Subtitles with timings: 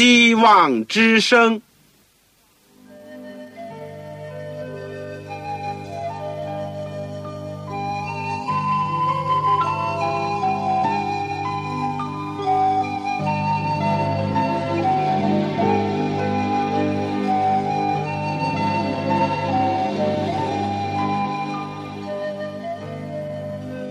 [0.00, 1.60] 希望之声。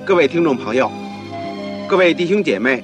[0.04, 0.92] 各位听众朋友，
[1.88, 2.84] 各位弟兄姐妹，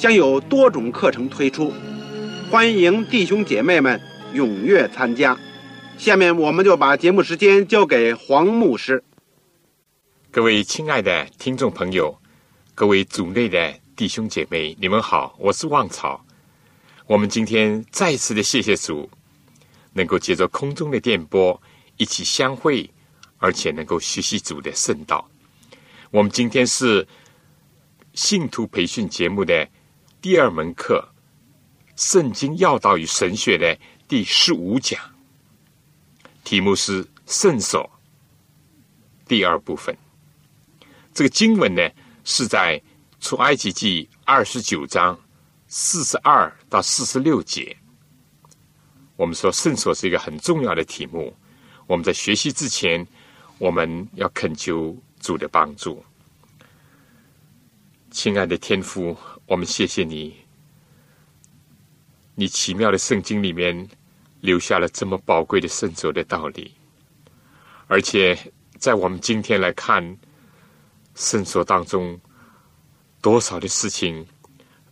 [0.00, 1.74] 将有多种课程推出，
[2.50, 4.00] 欢迎弟兄姐妹们
[4.32, 5.38] 踊跃参加。
[5.98, 9.04] 下面我们就把节目时间交给黄牧师。
[10.30, 12.18] 各位亲爱的听众朋友，
[12.74, 16.24] 各位组内的弟兄姐妹，你们好，我是旺草。
[17.06, 19.06] 我们今天再次的谢谢主，
[19.92, 21.60] 能够借着空中的电波
[21.98, 22.90] 一起相会，
[23.36, 25.28] 而且能够学习主的圣道。
[26.10, 27.06] 我们今天是
[28.14, 29.68] 信徒培训节目的
[30.20, 31.08] 第二门课
[31.96, 35.00] 《圣经要道与神学》的第十五讲，
[36.44, 37.88] 题目是“圣所”
[39.26, 39.96] 第二部分。
[41.14, 41.88] 这个经文呢
[42.24, 42.80] 是在
[43.20, 45.18] 出埃及记二十九章
[45.68, 47.76] 四十二到四十六节。
[49.16, 51.34] 我们说圣所是一个很重要的题目。
[51.86, 53.06] 我们在学习之前，
[53.58, 54.96] 我们要恳求。
[55.20, 56.02] 主的帮助，
[58.10, 59.14] 亲爱的天父，
[59.50, 60.32] 我们谢谢你。
[62.36, 63.88] 你奇妙的圣经里面
[64.38, 66.72] 留下了这么宝贵的圣所的道理，
[67.88, 68.38] 而且
[68.78, 70.16] 在我们今天来看
[71.16, 72.16] 圣所当中，
[73.20, 74.24] 多少的事情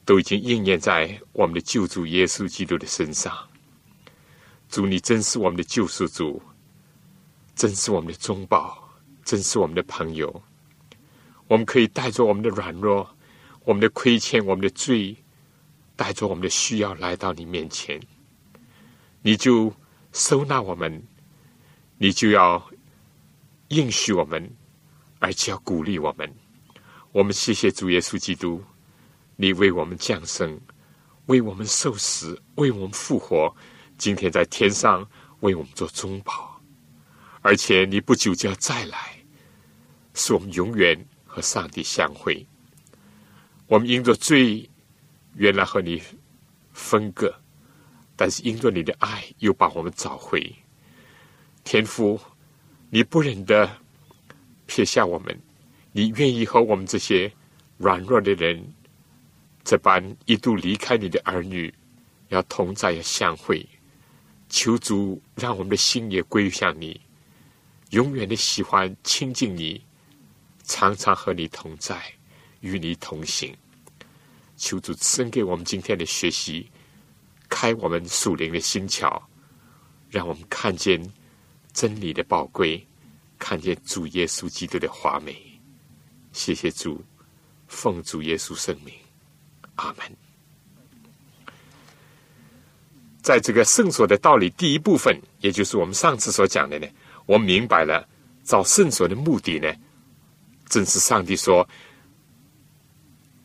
[0.04, 3.32] 都已经应验在我们的救主耶稣基督的身上。
[4.68, 6.42] 主，你真是我们的救赎主，
[7.54, 8.88] 真是我们的中保。
[9.24, 10.42] 真是我们的朋友，
[11.46, 13.08] 我们可以带着我们的软弱、
[13.68, 15.14] 我们的亏欠、我们的罪，
[15.94, 18.00] 带着我们的需要来到你面前，
[19.20, 19.70] 你就
[20.10, 21.02] 收纳我们，
[21.98, 22.70] 你就要
[23.68, 24.50] 应许我们，
[25.18, 26.34] 而且要鼓励我们。
[27.12, 28.64] 我们谢谢主耶稣基督，
[29.36, 30.58] 你为我们降生，
[31.26, 33.54] 为我们受死，为我们复活，
[33.98, 35.06] 今天在天上
[35.40, 36.58] 为我们做中保，
[37.42, 39.14] 而且你不久就要再来。
[40.14, 42.46] 使我们永远和上帝相会。
[43.68, 44.68] 我们因着罪，
[45.34, 46.02] 原来和你
[46.72, 47.30] 分割，
[48.16, 50.50] 但是因着你的爱，又把我们找回。
[51.64, 52.18] 天父，
[52.88, 53.70] 你不忍得
[54.64, 55.38] 撇下我们，
[55.92, 57.30] 你愿意和我们这些
[57.76, 58.72] 软弱的人，
[59.62, 61.72] 这般一度离开你的儿女，
[62.28, 63.68] 要同在，相会。
[64.48, 66.98] 求主让我们的心也归向你，
[67.90, 69.84] 永远的喜欢亲近你。
[70.64, 72.02] 常常和你同在，
[72.60, 73.54] 与你同行。
[74.56, 76.68] 求主赐给我们今天的学习，
[77.48, 79.22] 开我们属灵的心窍，
[80.10, 81.00] 让我们看见
[81.72, 82.84] 真理的宝贵，
[83.38, 85.36] 看见主耶稣基督的华美。
[86.32, 87.02] 谢谢主，
[87.68, 88.92] 奉主耶稣圣名，
[89.76, 90.16] 阿门。
[93.22, 96.88] 在这个圣所的道理第一部分，也就是我们上次所讲的呢，
[97.26, 98.08] 我明白了
[98.42, 99.72] 造圣所的目的呢。
[100.68, 101.66] 正是上帝说：“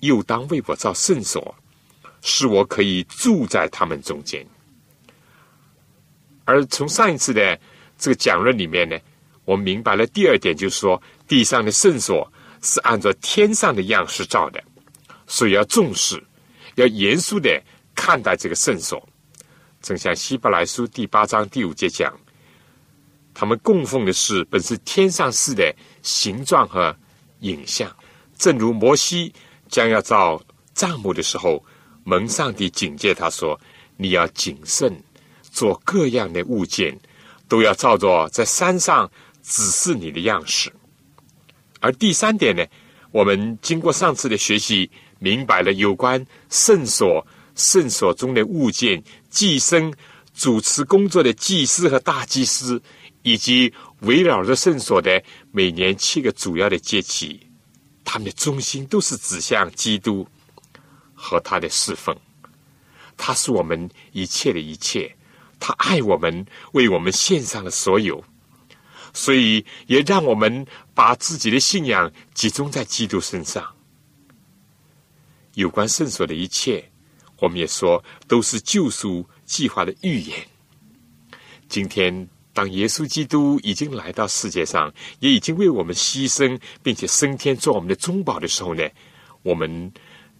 [0.07, 1.55] 又当为我造圣所，
[2.21, 4.45] 使我可以住在他们中间。”
[6.45, 7.59] 而从上一次的
[7.97, 8.97] 这个讲论里面呢，
[9.45, 12.31] 我明白了第二点，就是说地上的圣所
[12.61, 14.63] 是按照天上的样式造的，
[15.25, 16.23] 所以要重视，
[16.75, 17.61] 要严肃的
[17.95, 19.01] 看待这个圣所。
[19.81, 22.13] 正像希伯来书第八章第五节讲，
[23.33, 26.95] 他们供奉的是本是天上似的形状和。
[27.43, 27.93] 影像，
[28.37, 29.33] 正如摩西
[29.73, 30.39] 将要造
[30.75, 31.65] 帐幕的时候，
[32.03, 33.59] 蒙上帝警戒他说
[33.97, 34.95] ：“你要谨慎，
[35.41, 36.95] 做各样的物件，
[37.47, 39.09] 都要照着在山上
[39.41, 40.71] 指示你的样式。”
[41.81, 42.63] 而第三点呢，
[43.09, 49.91] 我们经过上次的学习，明白了有关圣所、圣所中的物件、祭生、
[50.35, 52.79] 主持工作的祭司和大祭司，
[53.23, 53.73] 以及。
[54.03, 55.23] 围绕着圣所的
[55.53, 57.39] 每年七个主要的节期，
[58.03, 60.27] 他们的中心都是指向基督
[61.13, 62.15] 和他的侍奉。
[63.15, 65.15] 他是我们一切的一切，
[65.59, 68.23] 他爱我们，为我们献上了所有，
[69.13, 73.75] 所以也让我们把自己的信仰集中在基督身上。
[75.53, 76.91] 有关圣所的一切，
[77.37, 80.47] 我们也说都是救赎计划的预言。
[81.69, 88.87] 今天，当耶稣基督已经来到世界上，也已经为我们牺牲，并且升天做我们的中保的时候呢，
[89.41, 89.91] 我们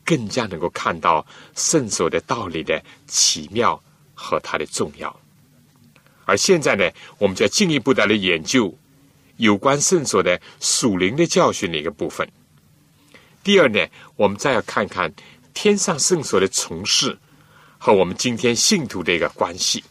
[0.06, 1.26] 更加能够看到
[1.56, 3.82] 圣所的道理的奇妙
[4.14, 5.20] 和它的重要。
[6.26, 6.88] 而现在呢，
[7.18, 8.74] 我们就要进一步的来研究
[9.38, 12.30] 有关圣所的属灵的教训的一个部分。
[13.44, 15.12] 第二呢，我们再要看看
[15.54, 17.18] 天上圣所的从事
[17.80, 19.84] 和我们今天信徒的一个关系。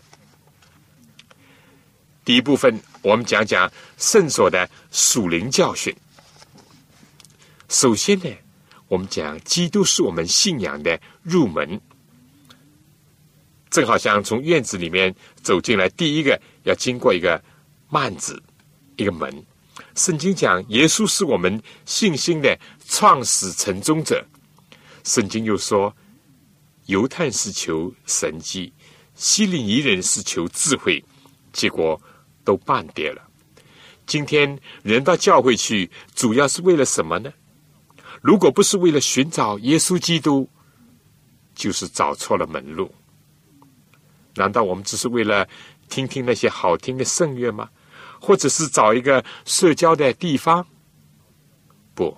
[2.25, 5.95] 第一部分，我们讲讲圣所的属灵教训。
[7.69, 8.31] 首先呢，
[8.87, 11.81] 我们讲基督是我们信仰的入门，
[13.71, 17.43] 正好像从院子里面走进来，第一个要经过一个
[17.91, 18.41] 幔子，
[18.97, 19.45] 一个门。
[19.95, 24.25] 圣经讲，耶稣是我们信心的创始成终者。
[25.03, 25.95] 圣经又说，
[26.87, 28.73] 犹太是求神迹，
[29.15, 31.03] 希利尼人是求智慧，
[31.53, 32.01] 结果
[32.45, 33.23] 都半跌了。
[34.07, 37.33] 今天人到教会去，主要是为了什么呢？
[38.21, 40.49] 如果不是为了寻找耶稣基督，
[41.55, 42.93] 就是找错了门路。
[44.35, 45.49] 难道我们只是为了
[45.89, 47.69] 听听那些好听的圣乐吗？
[48.21, 50.65] 或者是找一个社交的地方？
[51.95, 52.17] 不，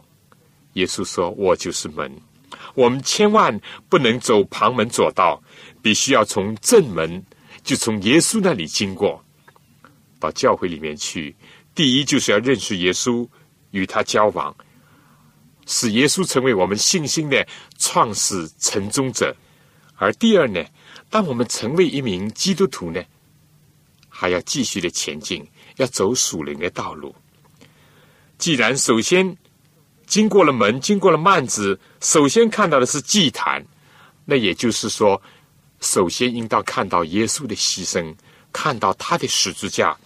[0.75, 2.13] 耶稣说：“我就是门。”
[2.75, 5.43] 我们千万不能走旁门左道，
[5.81, 7.25] 必须要从正门，
[7.63, 9.24] 就从耶稣那里经过，
[10.25, 11.35] 到教会里面去。
[11.75, 13.29] 第一，就是要认识耶稣，
[13.71, 14.55] 与他交往，
[15.67, 17.47] 使耶稣成为我们信心的
[17.79, 19.35] 创始成终者。
[19.97, 20.65] 而第二呢，
[21.11, 23.03] 当我们成为一名基督徒呢，
[24.09, 25.47] 还要继续的前进。
[25.77, 27.13] 要走属灵的道路。
[28.39, 29.37] 既然首先
[30.07, 33.67] 经过了门，经过了幔子，首先看到的是祭坛，
[34.25, 35.21] 那也就是说，
[35.81, 38.15] 首先应当看到耶稣的牺牲，
[38.53, 39.99] 看到他的十字架，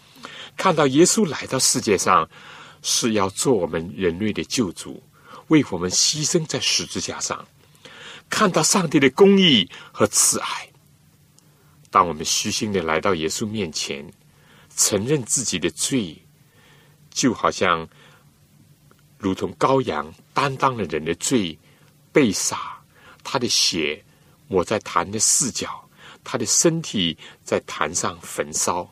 [0.58, 2.28] 看到耶稣来到世界上
[2.82, 5.02] 是要做我们人类的救主，
[5.46, 7.48] 为我们牺牲在十字架上，
[8.28, 10.68] 看到上帝的公义和慈爱。
[11.90, 14.04] 当我们虚心的来到耶稣面前。
[14.76, 16.16] 承认自己的罪，
[17.10, 17.88] 就好像
[19.18, 21.58] 如同羔羊担当了人的罪，
[22.12, 22.78] 被杀，
[23.24, 24.04] 他的血
[24.46, 25.90] 抹在坛的四角，
[26.22, 28.88] 他的身体在坛上焚烧，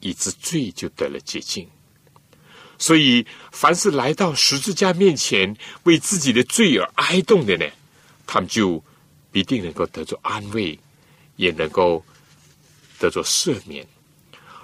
[0.00, 1.68] 以致罪就得了洁净。
[2.78, 7.66] 所以，凡是来到十字架面前为自己的罪而哀痛的呢，
[8.26, 8.82] 他们就
[9.32, 10.78] 必定能够得着安慰，
[11.34, 12.04] 也能够
[12.98, 13.84] 得着赦免。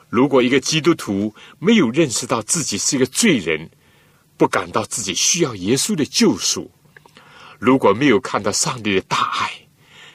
[0.09, 3.69] 如果一个基督徒没有认识到自己是一个罪人，
[4.37, 6.71] 不感到自己需要耶稣的救赎，
[7.59, 9.53] 如果没有看到上帝的大爱，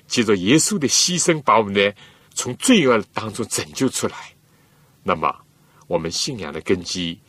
[0.07, 1.93] 借着耶稣的牺牲把我们呢
[2.33, 4.33] 从罪恶当中拯救出来，
[5.03, 5.33] 那么
[5.87, 7.19] 我们信仰的根基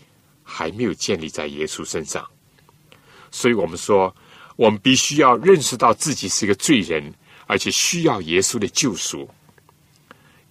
[0.42, 2.26] 还没有建立在耶稣身上。
[3.30, 4.14] 所以我们说，
[4.56, 7.12] 我们必须要认识到自己是一个罪人，
[7.46, 9.28] 而且需要耶稣的救赎。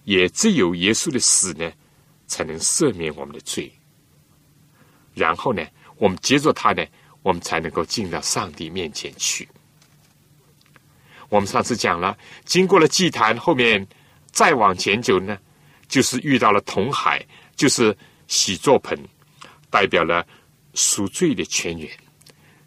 [0.04, 1.70] 也只有耶稣的死呢。
[2.30, 3.72] 才能赦免我们的罪，
[5.14, 6.86] 然后呢，我们接着他呢，
[7.22, 9.48] 我们才能够进到上帝面前去。
[11.28, 13.84] 我们上次讲了，经过了祭坛，后面
[14.30, 15.36] 再往前走呢，
[15.90, 17.22] 就是遇到了同海，
[17.56, 17.94] 就是
[18.28, 18.96] 洗作盆，
[19.68, 20.24] 代表了
[20.72, 21.90] 赎罪的泉源、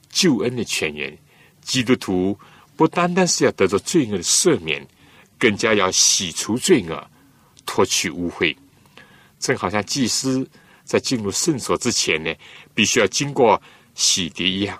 [0.10, 1.18] 救恩的泉源。
[1.62, 2.38] 基督徒
[2.75, 4.86] 不单单是要得着罪恶的赦免，
[5.39, 7.10] 更加要洗除罪恶，
[7.65, 8.53] 脱去污秽。
[9.39, 10.46] 正好像祭司
[10.84, 12.34] 在进入圣所之前呢，
[12.75, 13.62] 必须要经过
[13.96, 14.77] 洗涤一样。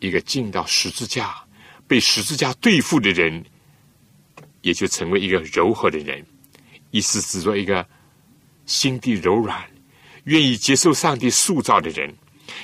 [0.00, 1.36] 一个进到十字架、
[1.86, 3.44] 被十字架对付的人，
[4.62, 6.26] 也就成为一个柔和的人。
[6.92, 7.84] 意思指着一个
[8.64, 9.60] 心地柔软、
[10.24, 12.14] 愿意接受上帝塑造的人，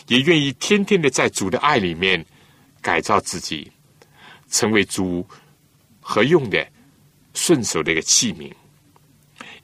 [0.06, 2.24] 也愿意天天的在主的爱里面
[2.80, 3.72] 改造自己，
[4.50, 5.26] 成为主
[6.00, 6.64] 合用的、
[7.34, 8.52] 顺手的一个器皿。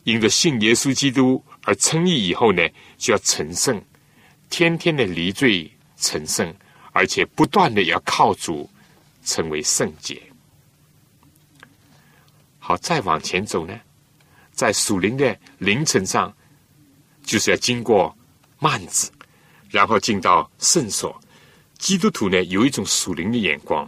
[0.02, 2.62] 因着信耶稣基督而称义以后呢，
[2.98, 3.82] 就要成圣，
[4.50, 6.54] 天天的离罪成圣，
[6.92, 8.68] 而且不断的要靠主
[9.24, 10.20] 成为圣洁。
[12.58, 13.78] 好，再往前走呢，
[14.54, 16.34] 在属灵的凌晨上，
[17.24, 18.16] 就是要经过
[18.60, 19.10] 幔子，
[19.68, 21.20] 然后进到圣所。
[21.76, 23.86] 基督徒呢，有一种属灵的眼光，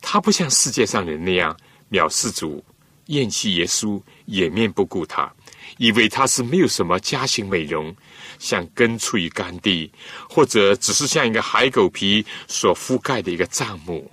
[0.00, 1.56] 他不像世界上人那样
[1.90, 2.64] 藐视主、
[3.06, 5.32] 厌弃耶稣，掩面不顾他，
[5.76, 7.94] 以为他是没有什么家型美容，
[8.38, 9.92] 像根处于干地，
[10.28, 14.10] 或者只是像一个海狗皮所覆盖的一个帐幕，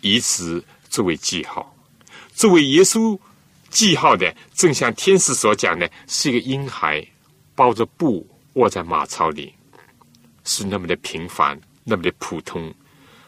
[0.00, 1.76] 以此作为记号。
[2.32, 3.18] 作为耶稣
[3.70, 7.06] 记号的，正像天使所讲的，是一个婴孩
[7.54, 9.54] 包着布卧在马槽里，
[10.44, 12.74] 是那么的平凡，那么的普通，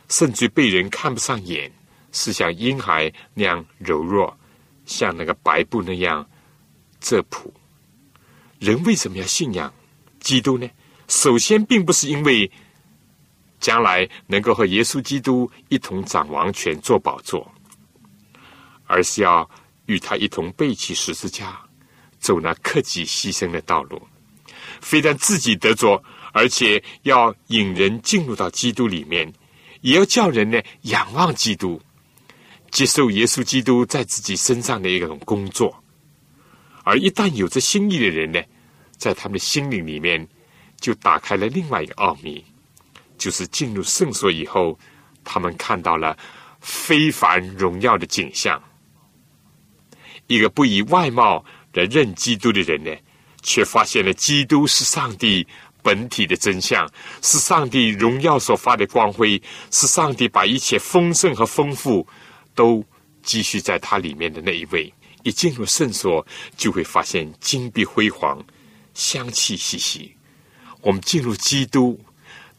[0.09, 1.73] 甚至被人看不上眼。
[2.15, 4.37] 是像婴孩那样柔弱，
[4.85, 6.29] 像那个白布那样
[7.01, 7.51] 质朴。
[8.59, 9.73] 人为什么要信仰
[10.21, 10.69] 基督呢？
[11.09, 12.51] 首先，并不是因为
[13.61, 17.51] 将来能够和耶稣基督一同掌王权、做宝座，
[18.85, 19.49] 而是要
[19.93, 21.61] 与他一同背起十字架，
[22.19, 24.01] 走那克己牺牲的道路。
[24.81, 29.33] 非但自己得着，而且要引人进入到基督里面，
[29.83, 31.81] 也要叫人呢仰望基督。
[32.71, 35.85] 接受耶稣基督在自己身上的一种工作，
[36.85, 38.41] 而一旦有着心意的人呢，
[38.97, 40.27] 在他们的心灵里面
[40.81, 42.43] 就打开了另外一个奥秘，
[43.19, 44.79] 就是进入圣所以后，
[45.23, 46.17] 他们看到了
[46.63, 48.59] 非凡荣耀的景象。
[50.33, 52.91] 一个不以外貌来认基督的人呢，
[53.43, 55.47] 却发现了基督是上帝
[55.83, 62.07] 本体的真相，是上帝荣耀所发的光辉，是上帝把一切丰盛和丰富。
[62.55, 62.85] 都
[63.23, 68.45] 积蓄在它里面的那一位，一进入圣所，就会发现金碧辉煌，
[68.93, 70.15] 香气细细。
[70.83, 71.99] 我们进入基督，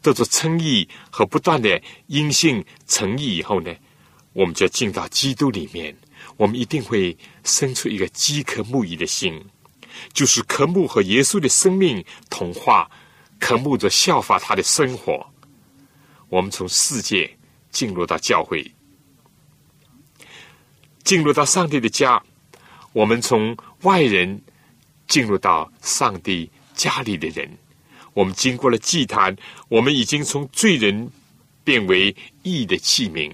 [0.01, 3.71] 得着称义和不断的因信诚意以后呢，
[4.33, 5.95] 我们就进到基督里面。
[6.37, 9.43] 我们一定会生出一个饥渴慕义的心，
[10.13, 12.89] 就是渴慕和耶稣的生命同化，
[13.39, 15.25] 渴慕着效法他的生活。
[16.29, 17.37] 我们从世界
[17.71, 18.69] 进入到教会。
[21.03, 22.23] 进入到上帝的家，
[22.93, 24.41] 我们从外人
[25.07, 27.57] 进入到上帝家里的人，
[28.13, 29.35] 我们经过了祭坛，
[29.67, 31.11] 我们已经从罪人
[31.63, 33.31] 变为义的器皿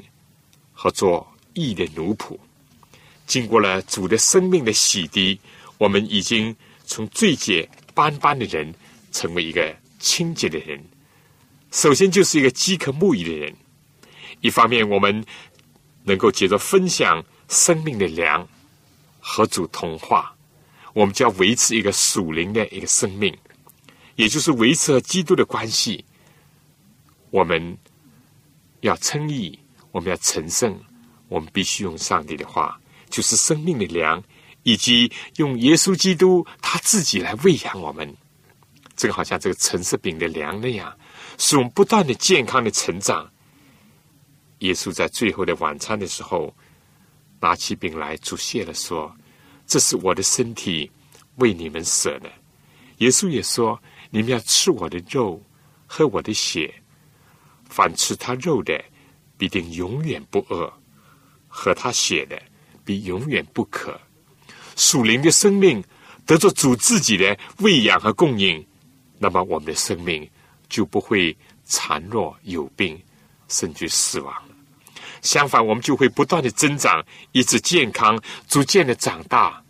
[0.74, 2.38] 和做义的奴仆。
[3.30, 5.38] 经过了主的生命的洗涤，
[5.78, 6.54] 我们已经
[6.86, 8.74] 从罪解斑斑的人
[9.12, 10.84] 成为一个清洁的人。
[11.72, 13.56] 首先就是一个饥渴慕义的人。
[14.42, 15.24] 一方面，我们
[16.04, 17.24] 能够接着分享。
[17.52, 18.48] 生命的粮
[19.20, 20.36] 和主同化，
[20.94, 23.36] 我们就要维持一个属灵的一个生命，
[24.16, 26.06] 也就是维持和基督的关系。
[27.32, 27.76] 我们
[28.82, 29.58] 要称义，
[29.92, 30.80] 我们要成圣，
[31.28, 32.80] 我们必须用上帝的话，
[33.10, 34.24] 就是生命的粮，
[34.64, 38.16] 以及用耶稣基督他自己来喂养我们。
[38.96, 40.96] 这个好像这个橙色饼的粮那样，
[41.38, 43.30] 使我们不断的健康的成长。
[44.60, 46.54] 耶稣在最后的晚餐的时候。
[47.42, 49.16] 拿起饼来，主谢了，说
[49.66, 50.92] ：“这是我的身体，
[51.38, 52.30] 为你们舍的。”
[53.00, 55.42] 耶稣也说：“你们要吃我的肉，
[55.88, 56.84] 喝我的血。
[57.70, 58.78] 凡吃他肉的，
[59.38, 60.70] 必定永远不饿；
[61.48, 62.38] 喝他血的，
[62.90, 64.02] 你永远不可。
[64.76, 65.84] 属灵的生命
[66.26, 68.66] 得着主自己的喂养和供应，
[69.20, 70.28] 那么我们的生命
[70.68, 73.00] 就不会孱弱有病，
[73.48, 74.34] 甚至死亡。”
[75.22, 79.62] 相反，我们就会不断的增长，一直健康，逐渐的长大，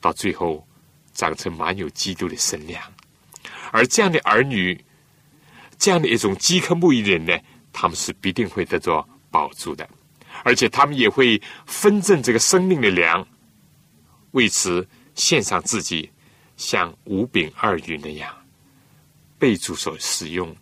[0.00, 0.64] 到最后
[1.12, 2.80] 长成满有基督的身量。
[3.72, 4.78] 而这样的儿女，
[5.76, 7.36] 这样的一种饥渴慕义人呢，
[7.72, 9.88] 他们是必定会得着保住的，
[10.44, 13.26] 而且他们也会分赠这个生命的粮，
[14.30, 14.86] 为此
[15.16, 16.08] 献上自己，
[16.56, 18.32] 像五饼二鱼那样，
[19.36, 20.54] 被主所使用，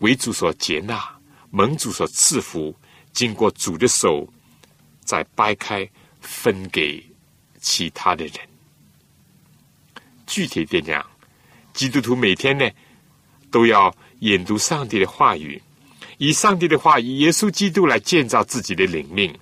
[0.00, 1.08] 为主所接纳，
[1.50, 2.74] 蒙主所赐福。
[3.12, 4.28] 经过主的手，
[5.04, 5.88] 再掰开
[6.20, 7.00] 分给
[7.60, 8.36] 其他的人。
[10.26, 11.06] 具体点讲，
[11.72, 12.68] 基督徒每天呢
[13.52, 15.62] 都要研读上帝的话语，
[16.18, 19.34] 以上帝的话，以耶稣基督来建造自己的灵命，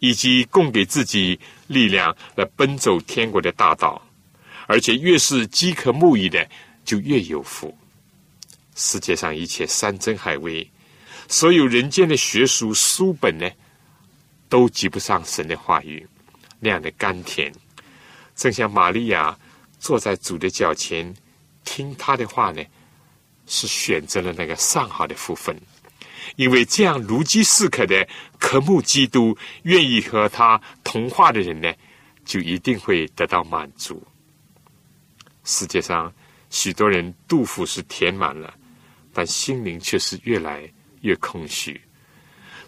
[0.00, 4.00] 以及供给自己力量来奔走天国的大道。
[4.66, 6.46] 而且越是饥渴慕义的，
[6.84, 7.74] 就越有福。
[8.74, 10.70] 世界上一切山珍海味。
[11.26, 13.50] 所有人间的学术书本呢，
[14.48, 16.06] 都及不上神的话语
[16.60, 17.52] 那样的甘甜。
[18.36, 19.36] 正像玛利亚
[19.78, 21.14] 坐在主的脚前
[21.64, 22.62] 听他的话呢，
[23.46, 25.58] 是选择了那个上好的福分。
[26.36, 28.08] 因为这样如饥似渴的
[28.38, 31.72] 渴慕基督、愿意和他同化的人呢，
[32.24, 34.02] 就一定会得到满足。
[35.44, 36.12] 世界上
[36.50, 38.52] 许多人肚腹是填满了，
[39.12, 40.68] 但心灵却是越来。
[41.02, 41.80] 越空虚，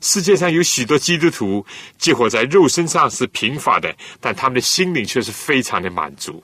[0.01, 1.67] 世界上有许多基督徒，
[1.99, 6.41] 结果在肉身上是贫乏的，但他们的心灵却是非常的满足。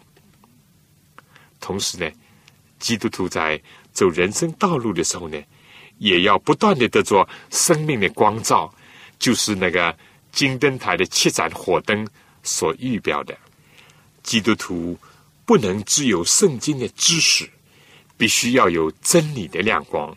[1.61, 2.11] 同时呢，
[2.81, 5.41] 基督徒在走人生道路的时候呢，
[5.99, 8.73] 也要不断的得着生命的光照，
[9.19, 9.97] 就是那个
[10.33, 12.07] 金灯台的七盏火灯
[12.43, 13.37] 所预表的。
[14.23, 14.99] 基督徒
[15.45, 17.49] 不能只有圣经的知识，
[18.17, 20.17] 必须要有真理的亮光。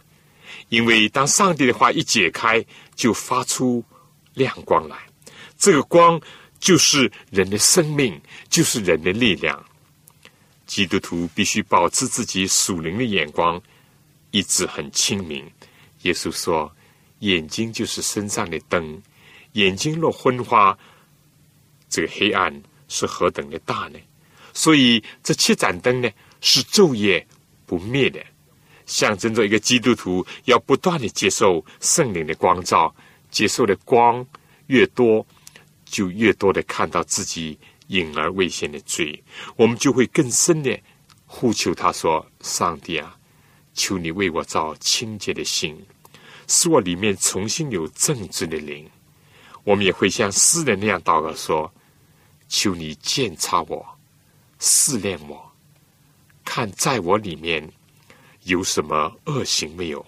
[0.70, 2.64] 因为当上帝的话一解开，
[2.96, 3.84] 就发出
[4.34, 4.98] 亮光来。
[5.58, 6.20] 这个光
[6.60, 8.20] 就是人的生命，
[8.50, 9.64] 就是人的力量。
[10.66, 13.62] 基督徒必须保持自己属灵的眼光，
[14.32, 15.50] 一直很清明。
[16.04, 16.72] 耶稣说
[17.20, 19.02] ：“眼睛就是身上的灯，
[19.54, 20.78] 眼睛若昏花，
[21.90, 24.00] 这个黑暗是何等的大呢？
[24.54, 26.10] 所以这七盏灯呢，
[26.42, 27.26] 是昼夜
[27.66, 28.20] 不灭的。”
[28.86, 32.96] 象征着一个基督徒要不断的接受圣灵的光照，
[33.30, 34.26] 接受的光
[34.66, 35.24] 越多，
[35.86, 37.56] 就越多的看到自己
[37.90, 39.24] 隐而未现的罪，
[39.56, 40.76] 我们就会更深的
[41.28, 43.16] 呼求他说：“上帝啊，
[43.80, 45.74] 求你为我造清洁的心，
[46.48, 48.86] 使我里面重新有正直的灵。”
[49.64, 51.72] 我们也会像诗人那样祷告说
[52.50, 53.86] ：“求你鉴察我，
[54.60, 55.50] 试炼我，
[56.44, 57.72] 看在我里面。”
[58.44, 60.04] 有什么恶行没有？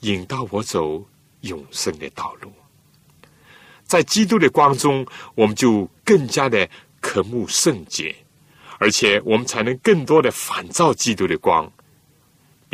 [0.00, 1.02] 引导我走
[1.42, 2.52] 永生的道路。
[3.84, 6.68] 在基督的光中，我们就更加的
[7.00, 8.14] 渴慕圣洁，
[8.78, 11.72] 而且我们才能更多的反照基督的光，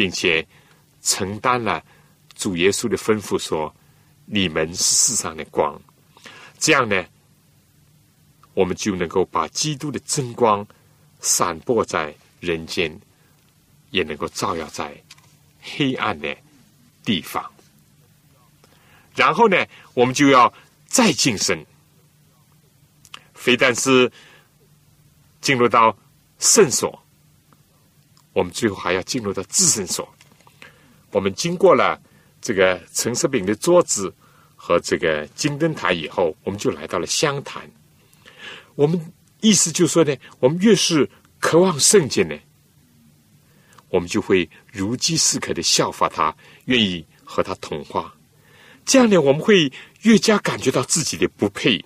[0.03, 0.45] 并且
[1.01, 1.81] 承担了
[2.35, 3.73] 主耶稣的吩咐，说
[4.27, 5.81] ：“你们是世上的光。”
[6.59, 7.07] 这样呢，
[8.55, 10.67] 我们就能够把基督的真光
[11.21, 13.01] 散播在人间。
[13.93, 14.97] 也能够照耀在
[15.61, 16.35] 黑暗的
[17.05, 17.53] 地方。
[19.15, 20.51] 然后呢，我们就要
[20.87, 21.63] 再晋升，
[23.35, 24.11] 非但是
[25.43, 25.95] 进入到
[26.39, 27.02] 圣所，
[28.33, 30.09] 我们最后还要进入到至圣所。
[31.11, 32.01] 我们经过了
[32.41, 34.13] 这个陈设饼的桌子
[34.57, 37.71] 和这个金灯台以后，我们就来到了香坛。
[38.75, 42.39] 我们意思就是说呢，我们越是渴望圣洁呢。
[43.91, 48.15] 我们就会如饥似渴的效法他，愿意和他同化。
[48.87, 51.85] 这样呢，我们会越加感觉到自己的不配，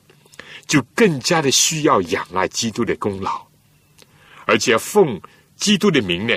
[0.69, 3.45] 就更加的需要仰赖基督的功劳，
[4.47, 5.21] 而且奉
[5.57, 6.37] 基督的名呢，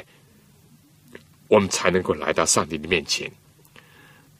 [1.47, 3.31] 我们才能够来到上帝的面前。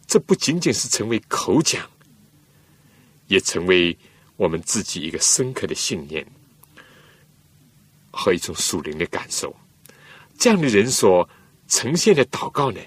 [0.08, 1.88] 这不仅仅是成为口讲，
[3.28, 3.96] 也成为
[4.38, 6.26] 我们自己一个深刻的信念
[8.10, 9.56] 和一种属灵的感受。
[10.38, 11.30] 这样的人所
[11.68, 12.80] 呈现的祷告呢，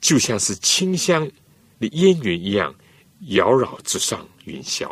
[0.00, 1.30] 就像是清香
[1.78, 2.74] 的烟云一样，
[3.22, 4.90] 缭绕之上云霄。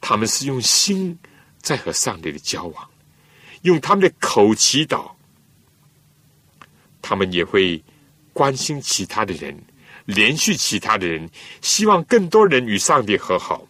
[0.00, 1.16] 他们是用心
[1.60, 2.90] 在和上帝的交往，
[3.62, 5.12] 用他们的口祈祷。
[7.02, 7.82] 他们也会
[8.32, 9.56] 关心其他的人，
[10.04, 11.28] 连续其他的人，
[11.60, 13.66] 希望更多人与上帝和好。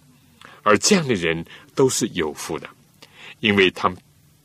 [0.63, 2.69] 而这样的人都是有福的，
[3.41, 3.97] 因为他们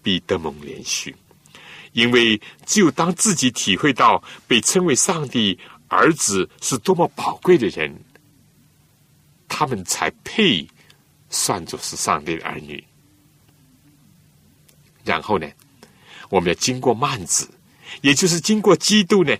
[0.02, 1.14] 必得蒙连续。
[1.92, 7.94] 因为只有当自己体会到被称为上帝儿子是多么宝贵的人，
[9.48, 10.68] 他们才配
[11.30, 12.84] 算作是上帝的儿女。
[15.06, 15.50] 然后呢，
[16.30, 17.50] 我们要经过幔子，
[18.02, 19.36] 也就是经过基督呢，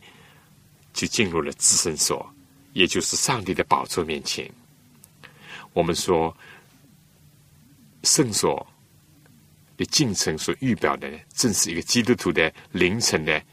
[0.94, 2.34] 就进入了至圣所，
[2.74, 4.50] 也就是上帝的宝座面前。
[5.74, 6.36] 我们说
[8.04, 8.66] 圣所。
[9.78, 13.44] 的进程所预表的，正是一个基督徒的凌晨的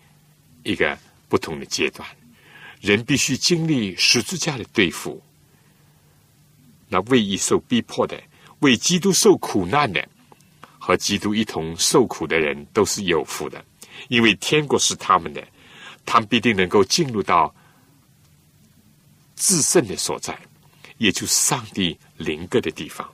[0.62, 0.96] 一个
[1.28, 2.09] 不同的阶段。
[2.81, 5.20] 人必须经历十字架的对付，
[6.88, 8.22] 那为义受逼迫的，
[8.61, 10.09] 为基督受苦难的，
[10.78, 13.64] 和基督一同受苦的人都是有福的，
[14.09, 15.42] 因为天国是他们的，
[16.05, 17.55] 他们必定能够进入到
[19.37, 20.38] 至圣的所在，
[20.98, 23.09] 也就是上帝灵格的地方，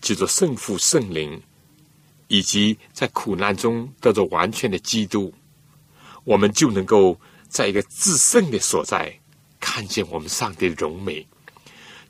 [0.00, 1.42] 叫做圣父、圣灵。
[2.28, 5.32] 以及在苦难中得着完全的基督，
[6.24, 9.14] 我们就能够在一个至圣的所在
[9.60, 11.24] 看见我们上帝的荣美，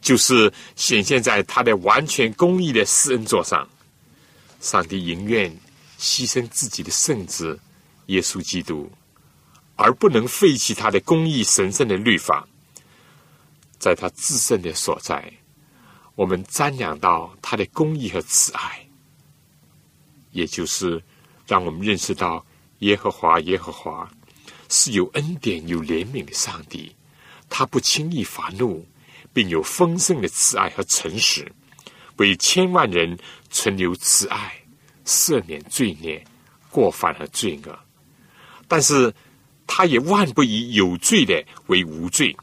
[0.01, 3.69] 就是显现在他的完全公义的施恩座上。
[4.61, 5.51] 上帝宁愿
[5.99, 7.59] 牺牲自己的圣子
[8.07, 8.91] 耶稣基督，
[9.77, 12.47] 而不能废弃他的公义神圣的律法，
[13.79, 15.33] 在他自身的所在，
[16.15, 18.87] 我们瞻仰到他的公义和慈爱。
[20.33, 21.03] 也就是
[21.47, 22.45] 让我们认识到
[22.81, 24.11] 耶和华耶和华
[24.69, 26.95] 是有恩典、有怜悯的上帝，
[27.49, 28.85] 他不轻易发怒，
[29.33, 31.51] 并有丰盛的慈爱和诚实，
[32.17, 33.17] 为千万人
[33.51, 34.53] 存留慈爱，
[35.05, 36.25] 赦免罪孽、
[36.69, 37.79] 过犯和罪恶。
[38.67, 39.13] 但是，
[39.67, 42.37] 他也万不以有罪的为无罪，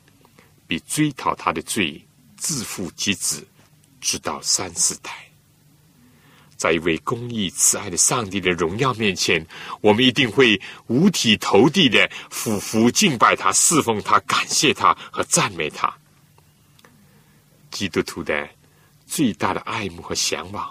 [0.68, 2.04] 比追讨他的罪
[2.38, 3.46] 自负及子，
[4.00, 5.12] 直到三四代。
[6.58, 9.44] 在一位公义慈爱的上帝的荣耀面前，
[9.82, 15.92] 我们一定会五体投地的俯伏敬拜他、侍奉他、感谢他和赞美他。
[17.72, 18.48] 基督徒的
[19.08, 20.70] 最大的爱慕和向往，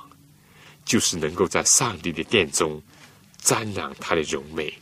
[0.84, 2.80] 就是能够在上帝的殿中
[3.42, 4.72] 瞻仰他的荣美。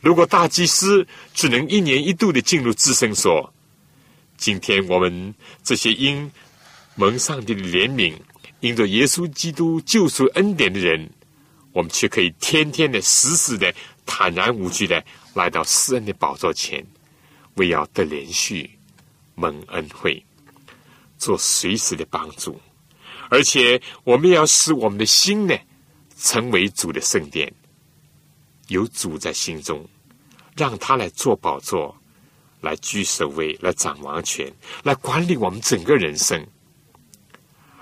[0.00, 3.52] 如果大祭司只能一年一度的进入至圣所，
[4.36, 6.30] 今天我们这些因
[6.94, 8.14] 蒙上帝的怜悯、
[8.60, 11.08] 因着耶稣基督救赎恩典的人，
[11.72, 15.02] 我们却可以天天的、时时的、坦然无惧的
[15.34, 16.84] 来到施恩的宝座前，
[17.54, 18.70] 为要得连续
[19.34, 20.24] 蒙恩惠，
[21.18, 22.60] 做随时的帮助。
[23.28, 25.54] 而且，我们要使我们的心呢，
[26.18, 27.52] 成为主的圣殿。
[28.68, 29.86] 有主在心中，
[30.56, 31.96] 让他来做宝座，
[32.60, 34.52] 来居首位，来掌王权，
[34.82, 36.44] 来管理我们整个人生。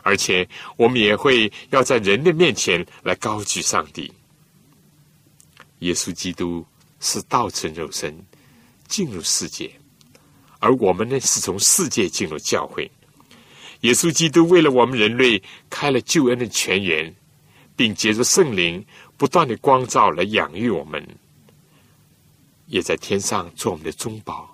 [0.02, 4.12] 而且，我们也会要在人的面前来高举上帝。
[5.78, 6.64] 耶稣基督
[7.00, 8.14] 是道成肉身
[8.86, 9.70] 进入世界，
[10.58, 12.90] 而我们呢，是从世界进入教会。
[13.80, 17.14] 耶稣基督为了我们人类开了救恩的泉源，
[17.74, 18.84] 并结着圣灵。
[19.16, 21.06] 不断的光照来养育我们，
[22.66, 24.44] 也在天上做我们的中保；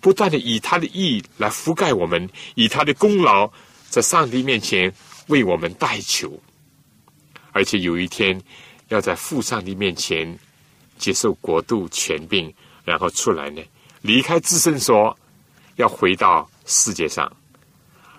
[0.00, 3.50] 不断的以他的意来覆盖我们，以他的功劳
[3.90, 4.92] 在上帝面前
[5.26, 6.40] 为我们代求。
[7.52, 8.40] 而且有一天
[8.88, 10.38] 要在父上帝面前
[10.96, 12.52] 接受国度权柄，
[12.84, 13.62] 然后出来呢，
[14.00, 15.14] 离开自圣所，
[15.76, 17.30] 要回到世界上。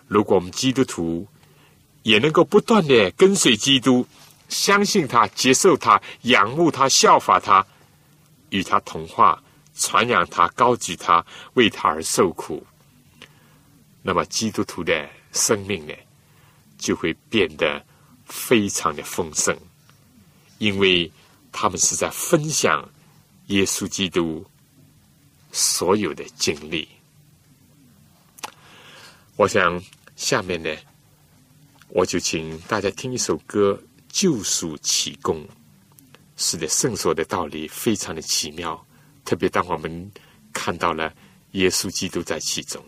[0.08, 1.28] 如果我们基督徒
[2.04, 4.06] 也能够不断的跟随基督。
[4.50, 7.66] 相信他，接受他，仰慕他，效法他，
[8.50, 9.42] 与他同化，
[9.76, 12.66] 传扬他，高举他，为他而受苦。
[14.02, 15.94] 那么，基督徒的生命呢，
[16.80, 17.86] 就会变得
[18.26, 19.56] 非常的丰盛，
[20.58, 21.12] 因为
[21.52, 22.90] 他们是在分享
[23.48, 24.44] 耶稣基督
[25.52, 26.88] 所有的经历。
[29.36, 29.80] 我想，
[30.16, 30.76] 下面呢，
[31.90, 33.80] 我就请大家听一首歌。
[34.10, 35.48] 救赎启功，
[36.36, 38.86] 是的，圣所的道理非常的奇妙，
[39.24, 40.12] 特别当我们
[40.52, 41.14] 看到了
[41.52, 42.84] 耶稣基督在其中。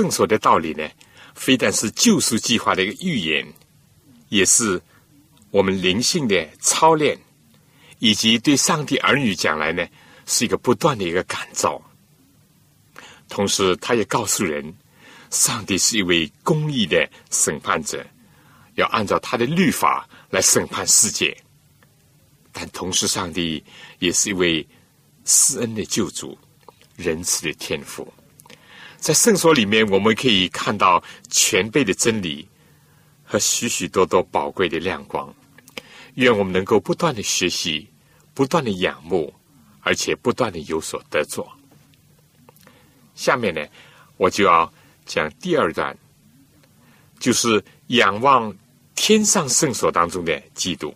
[0.00, 0.88] 圣所的道理呢，
[1.34, 3.46] 非但是救赎计划的一个预言，
[4.30, 4.80] 也是
[5.50, 7.18] 我们灵性的操练，
[7.98, 9.86] 以及对上帝儿女讲来呢，
[10.24, 11.78] 是一个不断的一个感召。
[13.28, 14.74] 同时，他也告诉人，
[15.28, 18.02] 上帝是一位公义的审判者，
[18.76, 21.36] 要按照他的律法来审判世界。
[22.52, 23.62] 但同时，上帝
[23.98, 24.66] 也是一位
[25.26, 26.38] 施恩的救主，
[26.96, 28.10] 仁慈的天赋。
[29.00, 32.46] 在圣所里面，我们可以看到全备的真理
[33.24, 35.34] 和许许多多宝贵的亮光。
[36.16, 37.88] 愿我们能够不断的学习，
[38.34, 39.32] 不断的仰慕，
[39.80, 41.50] 而且不断的有所得着。
[43.14, 43.66] 下面呢，
[44.18, 44.70] 我就要
[45.06, 45.96] 讲第二段，
[47.18, 48.54] 就是仰望
[48.94, 50.94] 天上圣所当中的基督。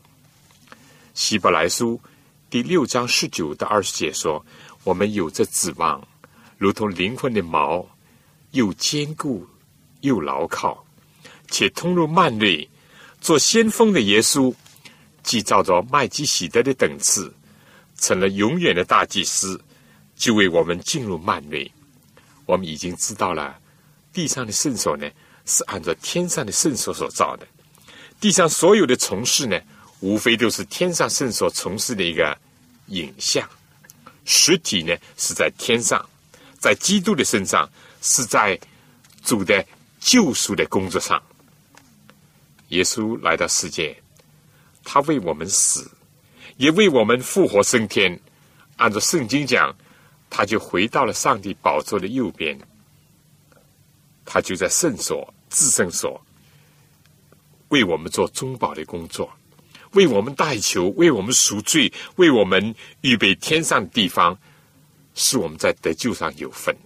[1.14, 1.98] 希伯来书
[2.50, 4.44] 第六章十九到二十节说
[4.84, 6.06] ：“我们有着指望，
[6.58, 7.86] 如同灵魂的锚，
[8.54, 9.46] 又坚固
[10.00, 10.84] 又牢靠，
[11.50, 12.68] 且通入幔内。
[13.20, 14.54] 做先锋的耶稣，
[15.22, 17.32] 既照着麦基喜德的等次，
[17.98, 19.60] 成了永远的大祭司，
[20.16, 21.70] 就为我们进入幔内。
[22.46, 23.58] 我们已经知道了，
[24.12, 25.08] 地上的圣所呢，
[25.46, 27.46] 是按照天上的圣所所造的，
[28.20, 29.60] 地上所有的从事呢。”
[30.00, 32.36] 无非都是天上圣所从事的一个
[32.88, 33.48] 影像，
[34.26, 36.04] 实体呢是在天上，
[36.58, 37.66] 在基督的身上，
[38.04, 38.60] 是在
[39.22, 39.64] 主的
[39.98, 41.20] 救赎的工作上。
[42.68, 43.96] 耶稣来到世界，
[44.84, 45.90] 他为我们死，
[46.58, 48.20] 也为我们复活升天。
[48.76, 49.74] 按照圣经讲，
[50.28, 52.58] 他就回到了上帝宝座的右边，
[54.26, 56.20] 他就在圣所、至圣所
[57.68, 59.32] 为我们做中保的工作。
[59.92, 64.36] 为我们代求，为我们赎罪，为我们预备天上的地方，
[65.14, 66.76] 是我们在得救上有份。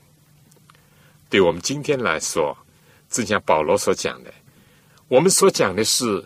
[1.30, 2.56] 对我们今天来说，
[3.10, 4.32] 正像保罗所讲的，
[5.08, 6.24] 我们所讲的是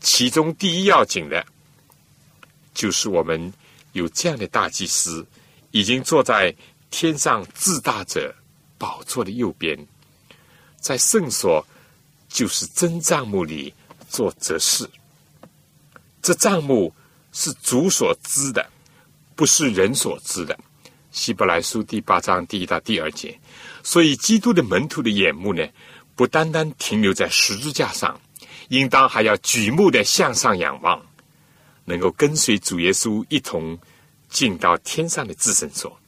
[0.00, 1.44] 其中第一要紧的，
[2.72, 3.52] 就是我们
[3.92, 5.26] 有这样的大祭司，
[5.72, 6.54] 已经坐在
[6.90, 8.34] 天上至大者
[8.78, 9.76] 宝座的右边，
[10.78, 11.64] 在圣所，
[12.28, 13.74] 就是真帐幕里
[14.08, 14.88] 做则事。
[16.22, 16.94] 这账目
[17.32, 18.68] 是主所知的，
[19.34, 20.56] 不是人所知的。
[21.10, 23.39] 希伯来书第八章第一到第二节，
[23.82, 25.66] 所以基督的门徒的眼目呢，
[26.14, 28.20] 不单单停留在十字架上，
[28.68, 31.00] 应当还要举目的向上仰望，
[31.84, 33.78] 能够跟随主耶稣一同
[34.28, 35.98] 进到天上的至圣所。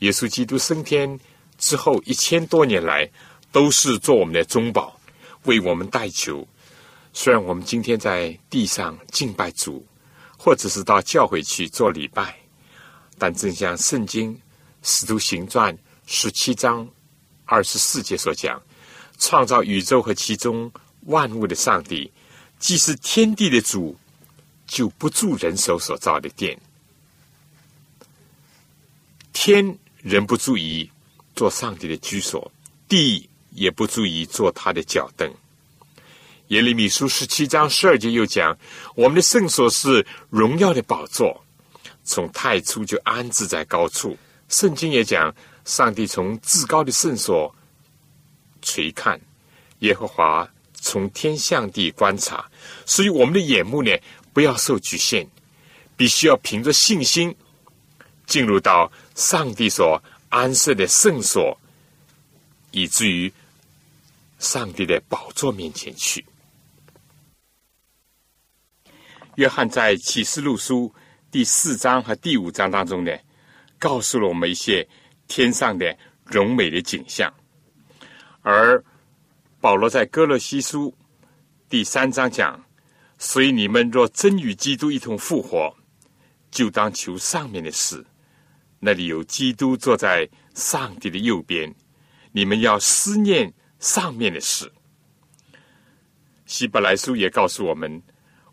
[0.00, 1.18] 耶稣基督升天
[1.58, 3.08] 之后一千多年来，
[3.52, 4.98] 都是做我们的中保，
[5.44, 6.46] 为我们代求。
[7.12, 9.86] 虽然我们今天在地上敬拜主，
[10.38, 12.34] 或者是到教会去做礼拜，
[13.18, 14.34] 但正像《圣经·
[14.82, 15.74] 使徒行传》
[16.12, 16.88] 十七章
[17.44, 18.60] 二十四节所讲，
[19.16, 20.70] 创造宇宙和其中
[21.06, 22.12] 万物的上帝，
[22.58, 23.96] 既是天地的主，
[24.66, 26.58] 就不住人手所造的殿。
[29.32, 30.90] 天人不注意
[31.36, 32.50] 做上帝的居所，
[32.88, 35.32] 地也不注意做他的脚凳。
[36.48, 38.58] 耶利米书十七章十二节又讲：
[38.96, 41.44] 我们的圣所是荣耀的宝座，
[42.02, 44.18] 从太初就安置在高处。
[44.48, 45.32] 圣经也讲，
[45.70, 47.54] 上帝从至高的圣所
[48.60, 49.20] 垂看，
[49.78, 52.44] 耶和华从天向地观察。
[52.84, 53.96] 所以我们的眼目呢，
[54.32, 55.24] 不要受局限，
[55.96, 57.32] 必须要凭着信心
[58.26, 61.56] 进入到上帝所安设的圣所，
[62.72, 63.32] 以至于
[64.40, 66.26] 上帝的宝座面前去。
[69.36, 70.92] 约翰在启示录书
[71.30, 73.16] 第四章和第五章当中呢，
[73.78, 74.86] 告诉了我们一些
[75.30, 77.32] 天上的荣美的景象。
[78.42, 78.82] 而
[79.60, 80.92] 保罗在哥罗西书
[81.68, 82.60] 第三章讲
[83.16, 85.72] ：“所以你们若真与基督一同复活，
[86.50, 88.04] 就当求上面的事，
[88.80, 91.72] 那里有基督坐在上帝的右边。
[92.32, 94.70] 你们要思念上面的事。”
[96.44, 98.02] 希伯来书也告诉我们。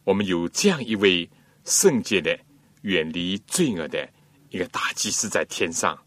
[0.03, 1.29] 我们有这样一位
[1.65, 2.39] 圣洁的、
[2.83, 4.07] 远离罪恶的
[4.51, 5.97] 一个大祭司在天上，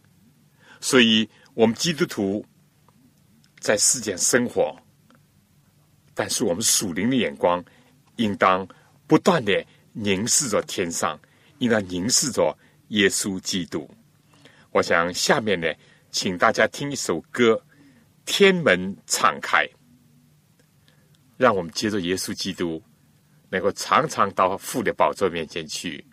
[0.81, 2.45] 所以我们基督徒
[3.59, 4.75] 在世间生活，
[6.15, 7.65] 但是我们属灵的眼光
[8.17, 8.67] 应当
[9.07, 11.19] 不断的凝视着天上，
[11.59, 12.57] 应当凝视着
[12.89, 13.89] 耶稣基督。
[14.73, 15.67] 我想下面呢，
[16.11, 17.55] 请大家听一首歌，
[18.25, 19.67] 《天门敞开》，
[21.37, 22.83] 让我们接着耶稣基督。
[23.53, 26.07] 能够常常到父的宝座面前去，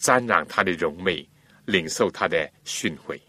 [0.00, 1.28] 瞻仰他的荣美，
[1.66, 3.20] 领受他的训诲。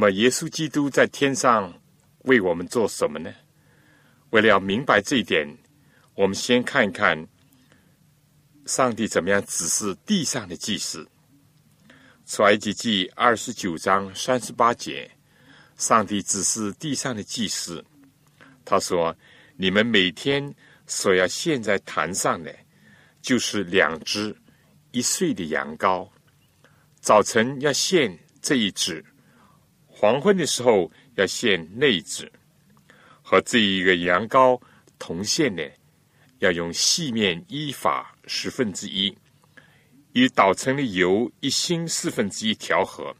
[0.00, 1.78] 那么，耶稣基督在天上
[2.22, 3.30] 为我们做什么呢？
[4.30, 5.46] 为了要明白这一点，
[6.14, 7.28] 我们先看一看
[8.64, 11.06] 上帝怎么样指示地上的祭司。
[12.24, 15.10] 出埃及记二十九章三十八节，
[15.76, 17.84] 上帝指示地上的祭司，
[18.64, 19.14] 他说
[19.54, 20.54] ：“你们每天
[20.86, 22.56] 所要献在坛上的，
[23.20, 24.34] 就是两只
[24.92, 26.08] 一岁的羊羔，
[27.02, 29.04] 早晨要献这一只。”
[30.00, 32.32] 黄昏的时候要献内子，
[33.20, 34.58] 和这一个羊羔
[34.98, 35.62] 同献呢，
[36.38, 39.14] 要用细面一法十分之一，
[40.14, 43.14] 与捣成的油一星四分之一调和，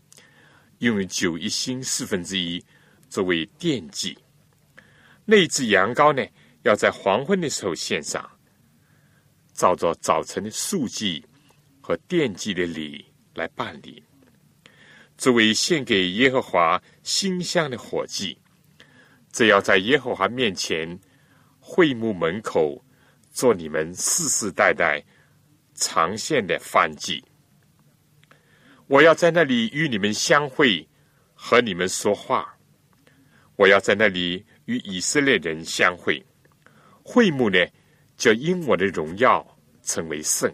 [0.78, 2.64] 用酒一星四分之一
[3.10, 4.16] 作为奠祭。
[5.26, 6.26] 那只羊羔呢，
[6.62, 8.26] 要在黄昏的时候献上，
[9.52, 11.22] 照着早晨的素祭
[11.82, 13.04] 和奠祭的礼
[13.34, 14.02] 来办理。
[15.20, 18.38] 作为献给耶和华馨香的火祭，
[19.30, 20.98] 这要在耶和华面前
[21.58, 22.82] 会幕门口
[23.30, 25.04] 做你们世世代代
[25.74, 27.22] 常献的饭祭。
[28.86, 30.88] 我要在那里与你们相会，
[31.34, 32.56] 和你们说话。
[33.56, 36.24] 我要在那里与以色列人相会。
[37.02, 37.58] 会幕呢，
[38.16, 39.46] 就因我的荣耀
[39.82, 40.50] 成为圣。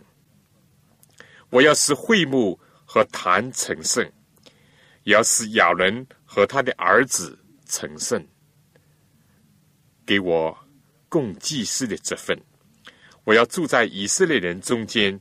[1.50, 4.04] 我要使会幕和坛成圣。
[5.06, 8.26] 要使亚伦和他的儿子成圣，
[10.04, 10.56] 给我
[11.08, 12.36] 供祭司的这份。
[13.22, 15.16] 我要住在以色列人中间，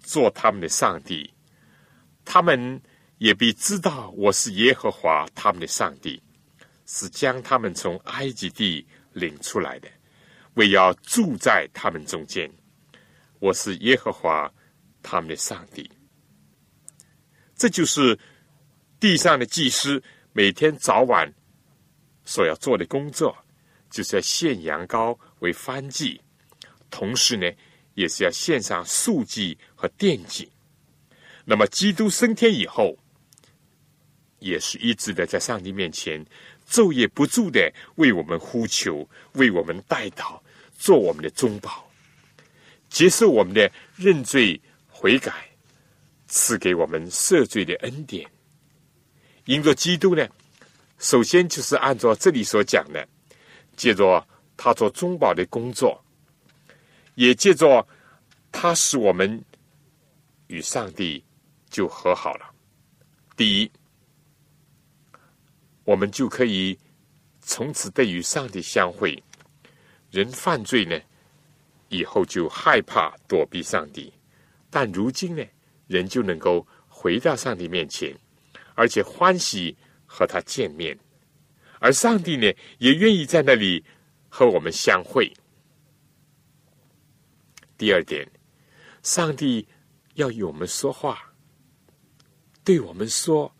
[0.00, 1.30] 做他们的上帝。
[2.24, 2.80] 他们
[3.18, 6.22] 也必知道我是耶和华他们的上帝，
[6.86, 9.88] 是将他们从埃及地领出来的，
[10.54, 12.50] 为要住在他们中间。
[13.38, 14.50] 我是耶和华
[15.02, 15.90] 他们的上帝。
[17.54, 18.18] 这就是。
[18.98, 21.32] 地上的祭司每天早晚
[22.24, 23.36] 所要做的工作，
[23.90, 26.20] 就是要献羊羔为燔祭，
[26.90, 27.50] 同时呢，
[27.94, 30.50] 也是要献上素祭和奠祭。
[31.44, 32.96] 那么，基督升天以后，
[34.38, 36.24] 也是一直的在上帝面前
[36.68, 40.40] 昼夜不住的为我们呼求，为我们代祷，
[40.78, 41.88] 做我们的中保，
[42.88, 45.32] 接受我们的认罪悔改，
[46.26, 48.28] 赐给我们赦罪的恩典。
[49.46, 50.28] 因着基督呢，
[50.98, 53.08] 首先就是按照这里所讲的，
[53.76, 54.24] 借着
[54.56, 56.04] 他做中保的工作，
[57.14, 57.86] 也借着
[58.50, 59.42] 他使我们
[60.48, 61.24] 与上帝
[61.70, 62.52] 就和好了。
[63.36, 63.70] 第一，
[65.84, 66.76] 我们就可以
[67.40, 69.22] 从此得与上帝相会。
[70.10, 70.98] 人犯罪呢，
[71.88, 74.12] 以后就害怕躲避上帝，
[74.70, 75.44] 但如今呢，
[75.86, 78.12] 人就能够回到上帝面前。
[78.76, 80.96] 而且欢喜和他见面，
[81.80, 82.46] 而上帝呢，
[82.78, 83.84] 也愿意在那里
[84.28, 85.32] 和我们相会。
[87.76, 88.30] 第二点，
[89.02, 89.66] 上帝
[90.14, 91.32] 要与我们说话，
[92.62, 93.52] 对我们说，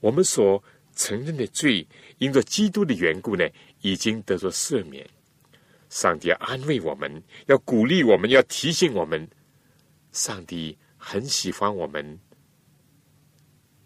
[0.00, 0.62] 我们所
[0.94, 1.86] 承认的罪，
[2.18, 3.46] 因着基督的缘故呢，
[3.80, 5.06] 已经得着赦免。
[5.90, 9.28] 上帝要安慰我们，要鼓励我们，要提醒我们，
[10.12, 12.18] 上帝很喜欢我们。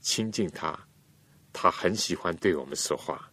[0.09, 0.75] 亲近他，
[1.53, 3.31] 他很喜欢对我们说话。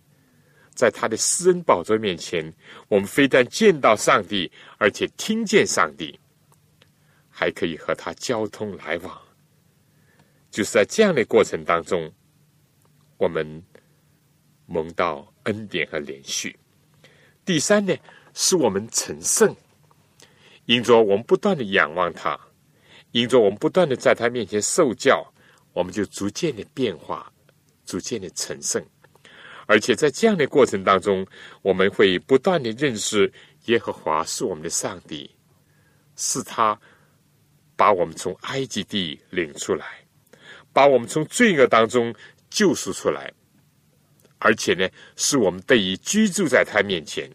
[0.74, 2.54] 在他的私人宝座面前，
[2.90, 6.20] 我们非但见到上帝，而且听见上帝，
[7.30, 9.22] 还可以和他交通来往。
[10.52, 12.12] 就是在这样的过程当中，
[13.16, 13.64] 我们
[14.66, 16.60] 蒙到恩典和连续。
[17.46, 17.96] 第三呢，
[18.34, 19.56] 是我们成圣，
[20.66, 22.38] 因着我们不断的仰望他，
[23.12, 25.32] 因着我们不断的在他面前受教。
[25.76, 27.30] 我们就逐渐的变化，
[27.86, 28.82] 逐渐的成圣，
[29.66, 31.28] 而且在这样的过程当中，
[31.62, 33.30] 我们会不断的认识
[33.66, 35.30] 耶和华是我们的上帝，
[36.16, 36.80] 是他
[37.76, 39.86] 把我们从埃及地领出来，
[40.72, 42.16] 把我们从罪恶当中
[42.50, 43.30] 救赎出来，
[44.40, 47.30] 而且呢，是我们得以居住在他面前。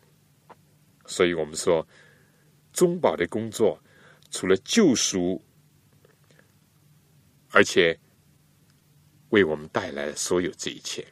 [1.04, 1.86] 所以我们说，
[2.72, 3.78] 中保的工作
[4.30, 5.44] 除了救赎，
[7.50, 7.94] 而且。
[9.30, 11.06] 为我们带来所有这一切，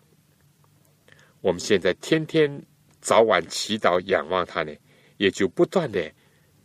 [1.40, 2.64] 我们现在天天
[3.00, 4.72] 早晚祈祷仰望他呢，
[5.16, 6.12] 也就不断的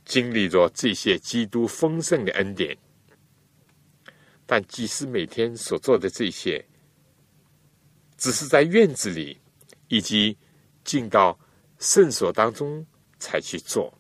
[0.04, 2.76] 经历着这些基督丰盛的恩典。
[4.46, 6.64] 但即使每天所做的这些，
[8.18, 9.40] 只是在院子里
[9.88, 10.38] 以及
[10.84, 11.40] 进到
[11.80, 12.86] 圣所当中
[13.20, 13.94] 才去做。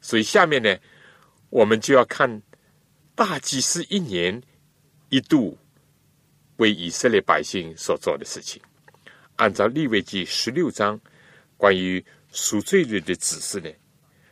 [0.00, 0.76] 所以下面呢，
[1.50, 2.42] 我们就要看
[3.14, 4.42] 大祭司一年
[5.08, 5.56] 一度。
[6.56, 8.60] 为以色列百姓所做的事情。
[9.36, 11.00] 按照立位记十六章
[11.56, 13.70] 关于赎罪日的指示呢，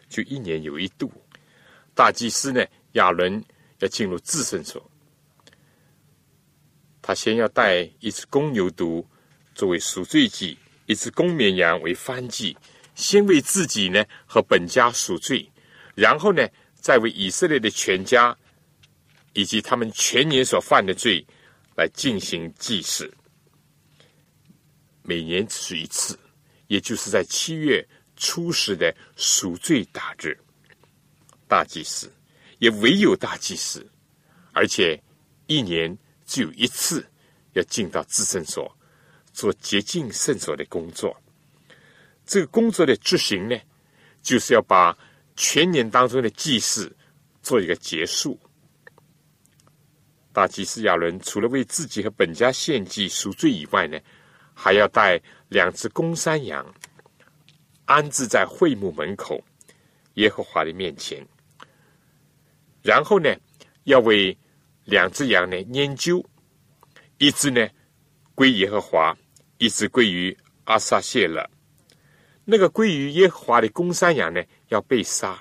[0.08, 1.10] 就一年有一度，
[1.94, 3.42] 大祭司呢亚伦
[3.80, 4.90] 要进入至圣所，
[7.00, 9.04] 他先要带一只公牛犊
[9.54, 10.56] 作为赎罪祭，
[10.86, 12.56] 一只公绵羊为翻祭，
[12.94, 15.50] 先为自己呢和本家赎罪，
[15.96, 18.36] 然后呢再为以色列的全家
[19.32, 21.26] 以及他们全年所犯的罪
[21.76, 23.12] 来进行祭祀。
[25.02, 26.18] 每年只是一次，
[26.68, 30.38] 也就是在七月初十的赎罪大日，
[31.48, 32.12] 大祭司
[32.58, 33.84] 也唯有大祭司，
[34.52, 35.02] 而且
[35.46, 37.04] 一年只有一次
[37.54, 38.74] 要进到至圣所
[39.32, 41.16] 做洁净圣所的工作。
[42.24, 43.58] 这个工作的执行呢，
[44.22, 44.96] 就是要把
[45.34, 46.94] 全年当中的祭祀
[47.42, 48.38] 做一个结束。
[50.32, 54.00] 大祭司亚伦除了为自己和本家献祭赎罪以外呢，
[54.54, 56.66] 还要带两只公山羊，
[57.84, 59.42] 安置在会幕门口，
[60.14, 61.22] 耶和华的面前。
[62.82, 63.32] 然后呢，
[63.84, 64.36] 要为
[64.84, 66.24] 两只羊呢研究，
[67.18, 67.68] 一只呢
[68.34, 69.16] 归耶和华，
[69.58, 71.48] 一只归于阿撒谢勒。
[72.44, 75.40] 那个归于耶和华的公山羊呢，要被杀，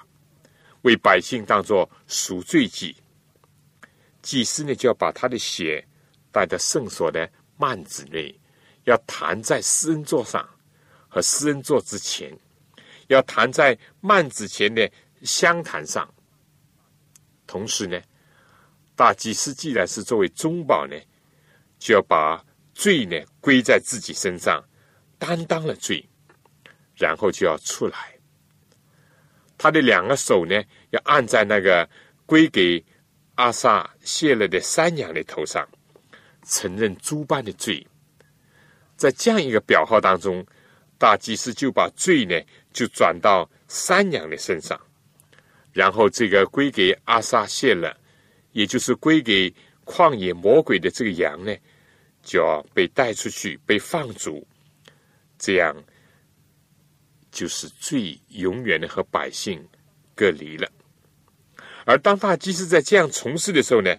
[0.82, 2.96] 为百姓当作赎罪祭。
[4.22, 5.86] 祭司呢，就要把他的血
[6.32, 8.38] 带到圣所的幔子内。
[8.86, 10.44] 要弹在施恩座上
[11.08, 12.36] 和施恩座之前，
[13.10, 14.92] 要弹在幔子前的
[15.22, 16.12] 香坛上。
[17.46, 18.02] 同时呢，
[18.96, 20.96] 大祭司既然是作为中保呢，
[21.78, 22.44] 就要把
[22.74, 24.64] 罪呢归在自己身上，
[25.20, 26.04] 担当了罪，
[26.96, 28.18] 然后就要出来。
[29.60, 30.60] 他的两个手呢，
[30.90, 31.88] 要按在那个
[32.26, 32.84] 归给
[33.42, 35.68] 阿萨谢了的山羊的头上，
[36.46, 37.88] 承认诸般的罪。
[38.96, 40.46] 在这样一个表号当中，
[41.00, 42.40] 大祭司就把罪呢
[42.72, 44.80] 就转到山羊的身上，
[45.74, 47.98] 然后这个归给阿萨谢了，
[48.52, 49.52] 也就是归给
[49.86, 51.52] 旷野魔鬼的这个羊呢，
[52.22, 54.48] 就要被带出去被放逐，
[55.40, 55.76] 这样
[57.32, 59.68] 就是罪永远的和百姓
[60.14, 60.72] 隔离了。
[61.86, 63.96] 而当大祭司在这样从事的时候呢，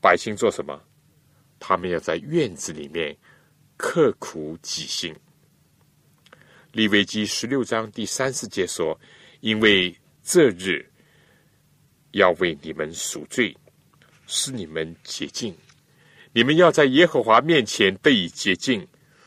[0.00, 0.82] 百姓做什么？
[1.58, 3.16] 他们要在院子里面。
[3.78, 5.12] 刻苦己心。
[6.70, 8.96] 利未记十六章第三十节说
[9.40, 9.92] ：“因为
[10.22, 10.88] 这日
[12.12, 13.56] 要为你们赎罪，
[14.28, 15.56] 使你们洁净。
[16.32, 18.86] 你们要在耶和华面前得以洁净，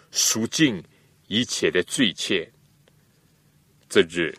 [0.09, 0.82] 赎尽
[1.28, 2.47] 一切的罪愆。
[3.89, 4.34] 这日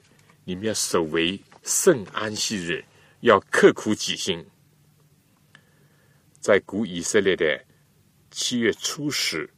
[0.45, 2.83] 你们要守为圣安息日，
[3.21, 4.47] 要刻苦己心。
[6.41, 7.65] 在古以色列的
[8.31, 9.51] 七月初十。”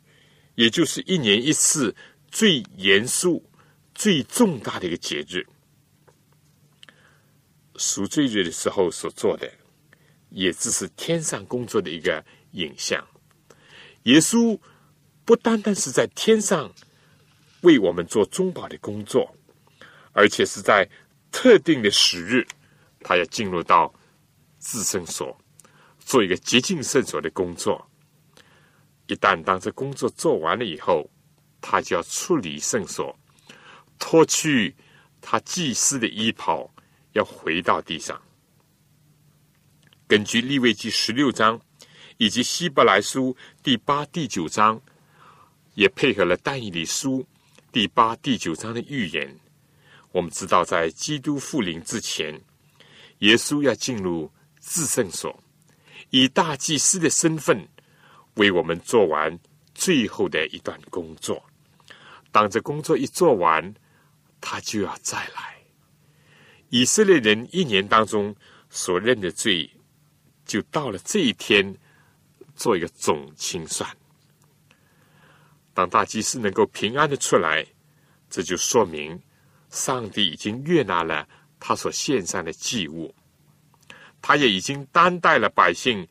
[0.59, 1.95] 也就是一年一次
[2.33, 3.49] 最严肃、
[3.95, 5.47] 最重大的一个节日——
[7.79, 9.49] 赎罪日的时候所做的，
[10.31, 13.07] 也只是天上工作的一个影像。
[14.03, 14.59] 耶稣
[15.25, 16.75] 不单单是在天上
[17.61, 19.33] 为我们做中保的工作，
[20.11, 20.91] 而且是在
[21.31, 22.45] 特定的时日，
[23.09, 23.91] 他要进入到
[24.59, 25.35] 自圣所，
[25.99, 27.83] 做一个洁净圣所的工作。
[29.07, 31.09] 一旦当这工作做完了以后，
[31.59, 33.19] 他就要处理圣所，
[33.99, 34.77] 脱去
[35.23, 36.71] 他祭司的衣袍，
[37.13, 38.21] 要回到地上。
[40.07, 41.59] 根据利未记十六章
[42.19, 44.79] 以及希伯来书第八、第九章，
[45.73, 47.27] 也配合了但以理书
[47.73, 49.35] 第八、第九章的预言，
[50.13, 52.39] 我们知道，在基督复临之前，
[53.19, 55.43] 耶稣要进入至圣所，
[56.11, 57.69] 以大祭司的身份。
[58.35, 59.37] 为我们做完
[59.75, 61.45] 最后的一段工作，
[62.31, 63.75] 当这工作一做完，
[64.41, 65.57] 他就要再来。
[66.69, 68.33] 以色列人一年当中
[68.71, 69.69] 所认的罪，
[70.47, 71.77] 就到了这一天
[72.55, 73.91] 做一个总清算。
[75.75, 77.67] 当大祭司能够平安的出来，
[78.31, 79.21] 这就说明
[79.69, 81.29] 上帝已经悦纳了
[81.61, 83.15] 他所献上的祭物，
[84.21, 86.07] 他也已经担待了百姓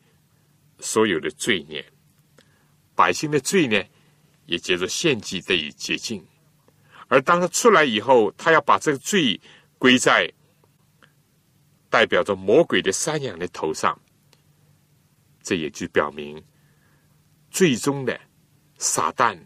[0.78, 1.84] 所有的罪孽。
[2.94, 3.82] 百姓的罪呢，
[4.46, 6.26] 也接着献祭得以洁净。
[7.06, 9.40] 而当他出来以后，他要把这个罪
[9.78, 10.30] 归在
[11.88, 13.98] 代表着魔鬼的山羊的头上。
[15.42, 16.44] 这也就表明，
[17.50, 18.20] 最终的
[18.76, 19.38] 撒旦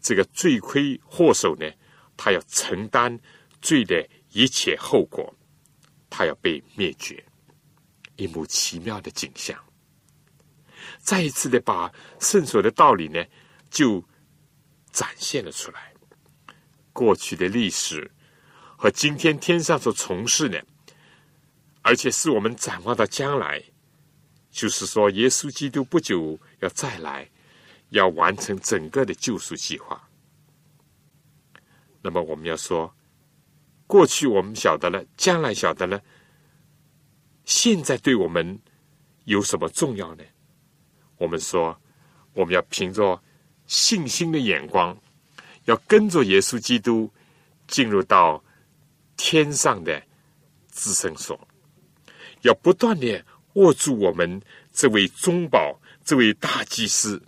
[0.00, 1.68] 这个罪魁祸首呢，
[2.16, 3.18] 他要承担
[3.60, 5.34] 罪的一切后果，
[6.10, 7.24] 他要被灭绝。
[8.16, 9.58] 一幕奇妙的景象。
[10.98, 13.24] 再一次的把圣所的道理呢，
[13.70, 14.02] 就
[14.90, 15.92] 展现了出来。
[16.92, 18.10] 过去的历史
[18.76, 20.64] 和今天天上所从事的，
[21.82, 23.62] 而且是我们展望到将来，
[24.50, 27.30] 就是说，耶稣基督不久要再来，
[27.90, 30.08] 要完成整个的救赎计划。
[32.02, 32.92] 那么，我们要说，
[33.88, 36.00] 过去我们晓得了，将来晓得了，
[37.44, 38.60] 现在对我们
[39.24, 40.22] 有什么重要呢？
[41.16, 41.76] 我们说，
[42.34, 43.20] 我们要凭着
[43.66, 44.96] 信心的眼光。
[45.64, 47.12] 要跟着耶稣基督
[47.66, 48.42] 进入到
[49.18, 50.02] 天上的
[50.68, 51.38] 自生所，
[52.40, 53.22] 要不断的
[53.52, 54.40] 握住我们
[54.72, 57.22] 这位中保、这位大祭司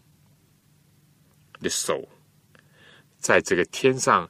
[1.61, 2.09] 的手，
[3.19, 4.27] 在这个天上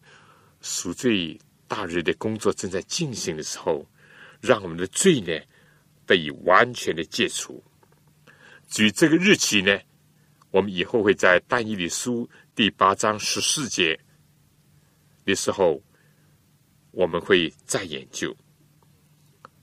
[0.60, 1.38] 赎罪
[1.70, 3.86] 大日的工作正在进行的时候，
[4.40, 5.32] 让我们的罪呢
[6.04, 7.62] 得以完全的戒除。
[8.68, 9.78] 至于这个日期呢，
[10.50, 12.28] 我们以后会在但以理书。
[12.56, 13.98] 第八章十四节
[15.24, 15.80] 的时候，
[16.90, 18.36] 我们会再研究。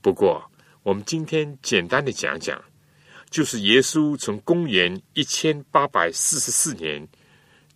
[0.00, 0.50] 不过，
[0.82, 2.58] 我们今天简单的讲讲，
[3.28, 7.06] 就是耶稣从公元一千八百四十四年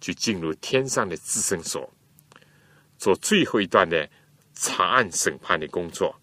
[0.01, 1.93] 就进入天上的至圣所，
[2.97, 4.09] 做最后一段的
[4.55, 6.15] 查案审判的工作，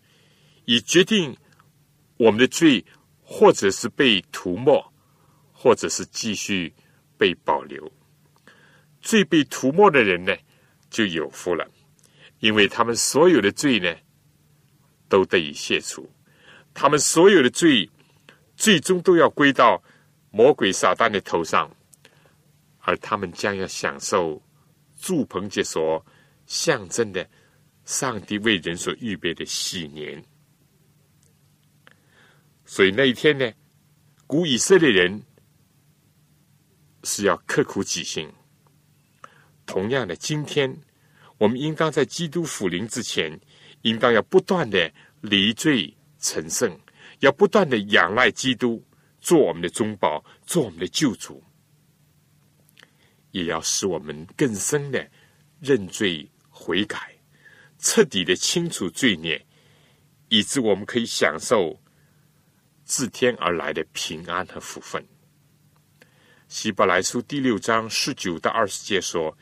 [0.66, 1.36] 以决定
[2.18, 2.84] 我们的罪，
[3.24, 4.94] 或者是被涂抹，
[5.52, 6.74] 或者是继续
[7.18, 7.92] 被保留。
[9.02, 10.36] 罪被涂抹的人呢，
[10.90, 11.66] 就有福了，
[12.40, 13.96] 因为他们所有的罪呢，
[15.08, 16.10] 都得以卸除，
[16.74, 17.90] 他们所有的罪，
[18.56, 19.82] 最终都要归到
[20.32, 21.74] 魔鬼撒旦的头上，
[22.80, 24.42] 而他们将要享受
[25.00, 26.06] 祝棚节所
[26.46, 27.28] 象征的
[27.90, 30.24] 上帝为人所预备的喜年。
[32.64, 33.52] 所以那一天呢，
[34.28, 35.24] 古以色列人
[37.04, 38.32] 是要刻苦己心。
[39.66, 40.72] 同样的，今天
[41.40, 43.38] 我们应当在基督复临之前，
[43.82, 46.80] 应当要不断的离罪成圣，
[47.22, 48.86] 要不断的仰赖基督
[49.20, 51.44] 做我们的中保，做我们的救主，
[53.32, 55.10] 也要使我们更深的
[55.60, 57.19] 认罪悔改，
[57.80, 59.44] 彻底的清除罪孽，
[60.28, 61.82] 以致我们可以享受
[62.84, 65.04] 自天而来的平安和福分。
[66.48, 69.36] 希伯来书第六章十九到二十节说。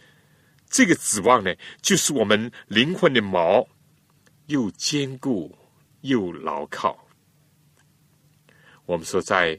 [0.69, 3.65] 这个指望呢，就是我们灵魂的锚，
[4.47, 5.57] 又坚固
[6.01, 7.07] 又牢靠。
[8.85, 9.57] 我们说，在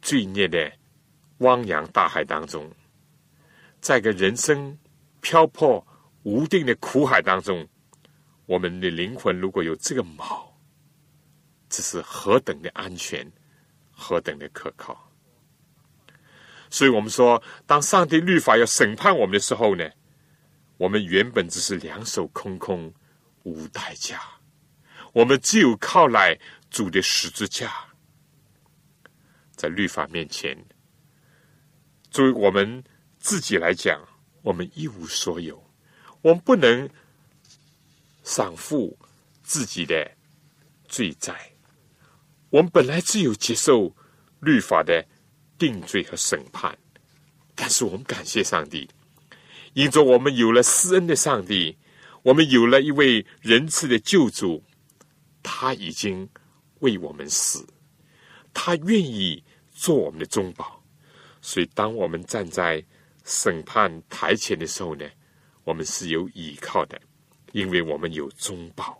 [0.00, 0.72] 罪孽的
[1.38, 2.72] 汪洋大海当中，
[3.80, 4.78] 在个人生
[5.20, 5.84] 漂泊
[6.28, 7.66] 无定的苦海当中，
[8.44, 10.46] 我们的灵魂如果有这个锚，
[11.70, 13.32] 这是何等的安全，
[13.90, 15.10] 何等的可靠。
[16.68, 19.90] 所以我们说，当上帝律法要审判我们的时候呢，
[20.76, 22.92] 我们原本只是两手空空，
[23.44, 24.20] 无代价。
[25.14, 27.72] 我们只有靠来主的十字架，
[29.56, 30.62] 在律法面前，
[32.10, 32.84] 作为我们
[33.18, 34.06] 自己来讲，
[34.42, 35.67] 我们一无所有。
[36.22, 36.88] 我们不能
[38.24, 38.98] 偿付
[39.42, 40.10] 自己的
[40.88, 41.52] 罪债。
[42.50, 43.94] 我们本来只有接受
[44.40, 45.04] 律法的。
[45.58, 46.78] 定罪和审判，
[47.56, 48.88] 但是我们感谢上帝，
[49.72, 51.76] 因着我们有了施恩的上帝，
[52.22, 54.62] 我们有了一位仁慈的救主，
[55.42, 56.28] 他已经
[56.78, 57.66] 为我们死，
[58.54, 59.42] 他愿意
[59.72, 60.80] 做我们的中保，
[61.40, 62.80] 所以当我们站在
[63.24, 65.04] 审判台前的时候呢，
[65.68, 66.98] 我们是有依靠的，
[67.52, 68.98] 因为我们有中保。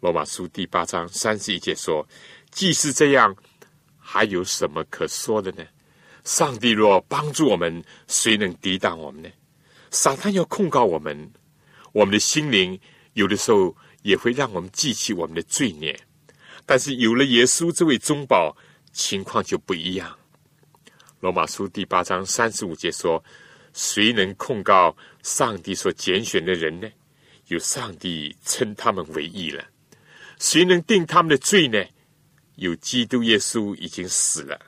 [0.00, 2.04] 罗马书第八章三十一节说
[2.50, 3.32] ：“既是这样。”
[3.96, 5.64] 还有什么可说的呢？
[6.24, 9.30] 上帝若帮助我们，谁能抵挡我们呢？
[9.92, 11.32] 撒旦要控告我们，
[11.92, 12.76] 我们的心灵
[13.12, 15.96] 有的时候也会让我们记起我们的罪孽。
[16.66, 18.56] 但是有了耶稣这位中保，
[18.92, 20.18] 情况就不一样。
[21.20, 23.22] 罗马书第八章三十五节说
[23.76, 26.88] ：“谁能控告上帝所拣选的人呢？
[27.48, 29.62] 有上帝称他们为义了。
[30.40, 31.84] 谁能定他们的罪呢？”
[32.56, 34.58] 有基督耶稣已经死了，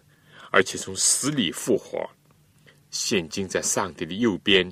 [0.51, 2.07] 而且从死里复活，
[2.91, 4.71] 现今在上帝的右边，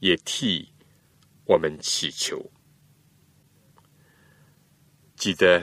[0.00, 0.68] 也替
[1.44, 2.44] 我们祈求。
[5.14, 5.62] 记得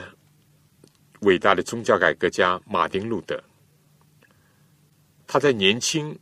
[1.20, 3.44] 伟大的宗教改革家马丁路德，
[5.26, 6.18] 他在年轻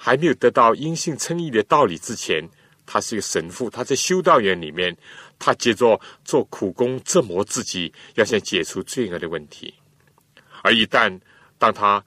[0.00, 2.48] 还没有得到阴性称义的道理之前，
[2.86, 3.68] 他是一个神父。
[3.68, 4.96] 他在修道院里面，
[5.40, 9.74] 他接着做苦工折磨自己，要想解除罪恶的问题。
[10.62, 11.20] 而一旦
[11.58, 12.02] 当他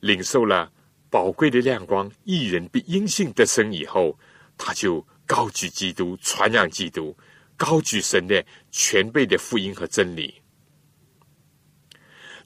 [0.00, 0.70] 领受了
[1.08, 4.18] 宝贵的亮光，一人比阴性得生以后，
[4.58, 7.16] 他就高举基督，传扬基督，
[7.56, 10.34] 高举神的全备的福音和真理。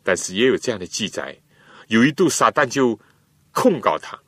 [0.02, 1.36] 但是也有这样的记载，
[1.88, 2.98] 有一度撒旦就
[3.52, 4.18] 控告他，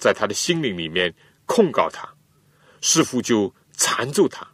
[0.00, 2.08] 在他的心灵里面控告他，
[2.80, 4.44] 似乎就缠住他。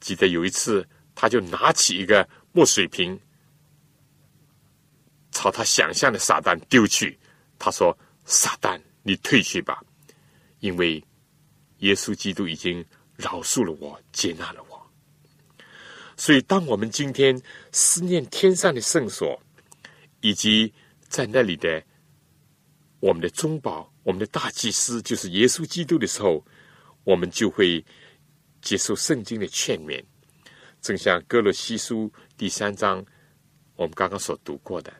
[0.00, 3.20] 记得有一次，他就拿起一个墨水瓶，
[5.30, 7.18] 朝他想象的撒旦丢去。
[7.58, 9.82] 他说：“撒旦，你退去吧，
[10.60, 11.02] 因为
[11.78, 12.84] 耶稣基督已经
[13.16, 14.92] 饶恕了我，接纳了我。”
[16.16, 17.40] 所以，当我们今天
[17.72, 19.40] 思念天上的圣所，
[20.20, 20.72] 以及
[21.08, 21.82] 在那里的
[23.04, 26.42] 我们的中保、我们的大祭司，就是耶稣基督的时候，
[27.04, 27.84] 我们就会
[28.62, 30.02] 接受圣经的劝勉。
[30.80, 33.04] 正像哥罗西书第三章
[33.76, 34.90] 我们刚刚所读过的，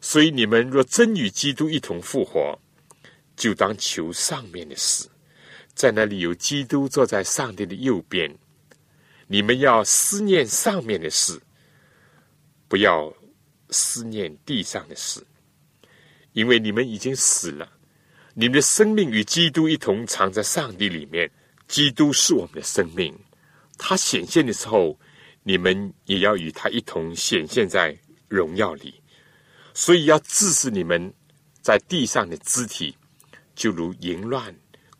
[0.00, 2.58] 所以你们若真与基督一同复活，
[3.36, 5.06] 就当求上面的事，
[5.74, 8.34] 在那里有基督坐在上帝的右边。
[9.26, 11.38] 你们要思念上面的事，
[12.66, 13.14] 不要
[13.68, 15.22] 思念地上的事，
[16.32, 17.70] 因为你们已经死了，
[18.34, 21.30] 你们的生命与基督一同藏在上帝里面。
[21.68, 23.16] 基督是我们的生命，
[23.78, 24.98] 他显现的时候，
[25.44, 29.00] 你们也要与他一同显现在荣耀里。
[29.72, 31.14] 所以要致死你们
[31.62, 32.96] 在地上的肢体，
[33.54, 34.52] 就如淫乱、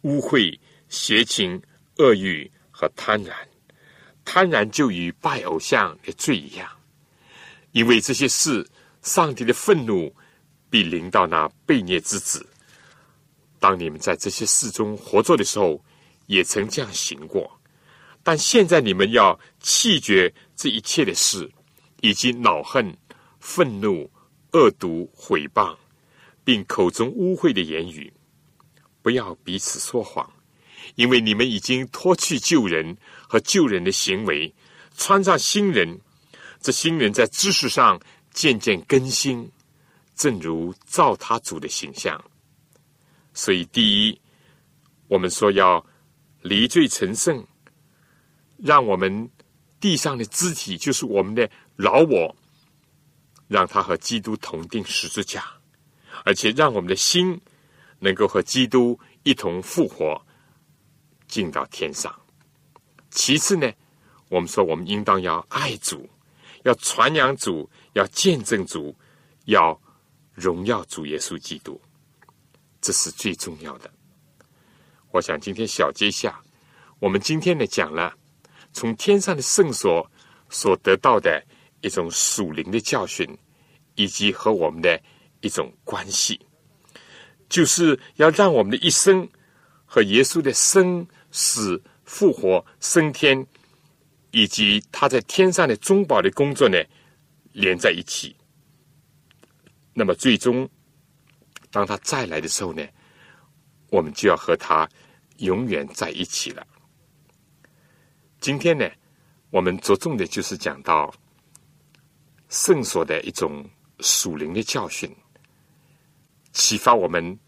[0.03, 0.57] 污秽、
[0.89, 1.61] 邪情、
[1.97, 3.33] 恶欲和贪婪。
[4.25, 6.69] 贪婪就与拜偶像的罪一样，
[7.73, 8.65] 因为这些事，
[9.03, 10.15] 上帝的愤怒
[10.71, 12.47] 必临到那悖逆之子。
[13.59, 15.85] 当你们在这些事中活着的时候，
[16.27, 17.51] 也曾这样行过。
[18.23, 21.51] 但现在你们要弃绝这一切的事，
[22.01, 22.97] 以及恼恨、
[23.41, 24.11] 愤怒、
[24.53, 25.77] 恶毒、毁谤，
[26.45, 28.13] 并口中污秽的言语，
[29.03, 30.31] 不要彼此说谎。
[30.97, 32.97] 因为你们已经脱去旧人
[33.29, 34.55] 和旧人的行为，
[34.97, 36.01] 穿上新人。
[36.61, 37.99] 这新人在知识上
[38.33, 39.51] 渐渐更新，
[40.21, 42.23] 正如照他主的形象。
[43.33, 44.21] 所以，第一，
[45.09, 45.83] 我们说要
[46.43, 47.43] 离罪成圣，
[48.59, 49.31] 让我们
[49.81, 52.37] 地上的肢体，就是我们的老我，
[53.49, 55.43] 让他和基督同定十字架，
[56.27, 57.41] 而且让我们的心
[57.99, 60.21] 能够和基督一同复活。
[61.27, 62.15] 进到天上。
[63.11, 63.73] 其次呢，
[64.29, 66.07] 我们说我们应当要爱主，
[66.65, 68.95] 要传扬主，要见证主，
[69.45, 69.81] 要
[70.41, 71.79] 荣耀主耶稣基督，
[72.81, 73.91] 这是最重要的。
[75.11, 76.41] 我想今天小结下，
[76.99, 78.15] 我们今天呢讲了
[78.73, 80.11] 从天上的圣所
[80.49, 81.45] 所得到的
[81.83, 83.29] 一种属灵的教训，
[83.97, 84.99] 以及和我们的
[85.43, 86.41] 一种关系，
[87.49, 89.29] 就是要让我们的一生
[89.85, 91.07] 和耶稣的生。
[91.33, 93.47] 死、复活、升天，
[94.33, 96.77] 以及他在天上的中保的工作呢，
[97.53, 98.35] 连在一起。
[100.01, 100.67] 那么，最终
[101.71, 102.83] 当他再来的时候呢，
[103.91, 104.89] 我们就要和他
[105.37, 106.67] 永远在一起了。
[108.41, 108.91] 今天呢，
[109.51, 111.13] 我们着重的就是讲到
[112.49, 115.15] 圣所的一种属灵的教训，
[116.51, 117.39] 启发我们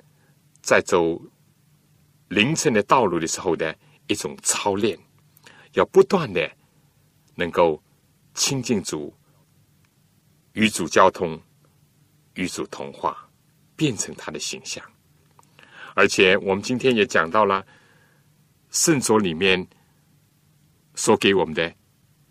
[0.60, 1.18] 在走。
[2.28, 3.74] 凌晨的道路的时候的
[4.08, 4.98] 一种操练，
[5.72, 6.50] 要不断的
[7.34, 7.82] 能够
[8.34, 9.14] 亲近主，
[10.52, 11.40] 与主交通，
[12.34, 13.28] 与主同化，
[13.76, 14.84] 变成他的形象。
[15.94, 17.66] 而且我们今天也讲到了
[18.70, 19.66] 圣所里面
[20.94, 21.74] 所给我们的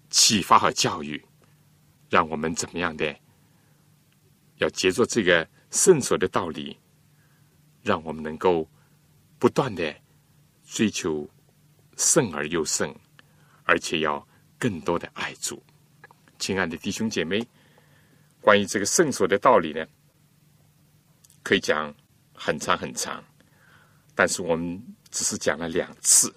[0.10, 1.24] 启发和教育，
[2.10, 3.16] 让我们怎么样的
[4.58, 6.78] 要接着这个圣所的道理，
[7.82, 8.70] 让我们能够。
[9.42, 9.96] 不断的
[10.64, 11.28] 追求
[11.98, 12.96] 圣而又圣，
[13.64, 14.24] 而且要
[14.60, 15.60] 更多的爱主。
[16.38, 17.44] 亲爱的弟兄姐妹，
[18.42, 19.86] 关于这个圣所的道理呢，
[21.44, 21.94] 可以讲
[22.34, 23.24] 很长很长，
[24.16, 26.34] 但是我们只是讲了两次。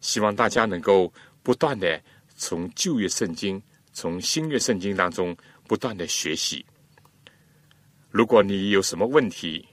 [0.00, 2.00] 希望大家能够不断的
[2.36, 3.60] 从旧约圣经、
[3.92, 5.36] 从新约圣经当中
[5.66, 6.64] 不断的学习。
[8.10, 9.68] 如果你有什么问题，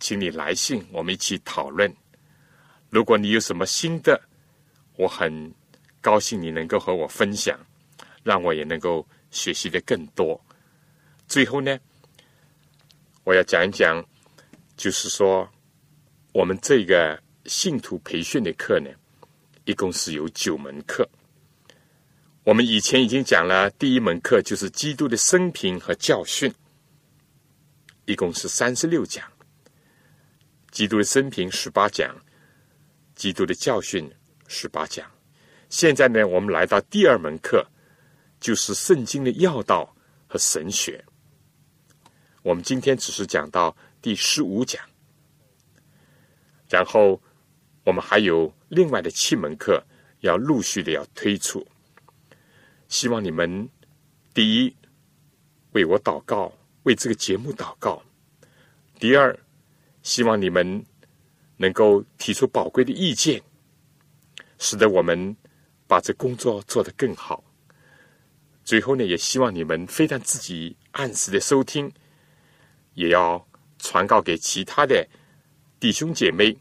[0.00, 1.94] 请你来信，我们一起讨论。
[2.88, 4.20] 如果你有什么新的，
[4.96, 5.54] 我很
[6.00, 7.58] 高兴你能够和我分享，
[8.24, 10.42] 让我也能够学习的更多。
[11.30, 11.78] 最后呢，
[13.22, 14.04] 我要讲一讲，
[14.76, 15.48] 就是说
[16.32, 18.90] 我们这个信徒培训的课呢，
[19.64, 21.08] 一共是有九门课。
[22.42, 26.52] 我们以前已经讲了第一门课，就是基督的生平和教训，
[28.06, 29.24] 一共是三十六讲。
[30.72, 32.12] 基督的生平十八讲，
[33.14, 34.10] 基督的教训
[34.48, 35.08] 十八讲。
[35.68, 37.64] 现在呢，我们来到第二门课，
[38.40, 39.94] 就是圣经的要道
[40.26, 41.04] 和神学。
[42.42, 44.82] 我们今天只是讲到第十五讲，
[46.68, 47.20] 然后
[47.84, 49.84] 我们还有另外的七门课
[50.20, 51.66] 要陆续的要推出。
[52.88, 53.68] 希望你们
[54.32, 54.74] 第一
[55.72, 56.52] 为我祷告，
[56.84, 58.02] 为这个节目祷告；
[58.98, 59.38] 第二，
[60.02, 60.84] 希望你们
[61.58, 63.42] 能够提出宝贵的意见，
[64.58, 65.36] 使得我们
[65.86, 67.44] 把这工作做得更好。
[68.64, 71.92] 最后呢，也希望你们非但自己按时的收听，
[73.00, 73.44] 也要
[73.78, 75.06] 传告给其他的
[75.80, 76.54] 弟兄姐妹，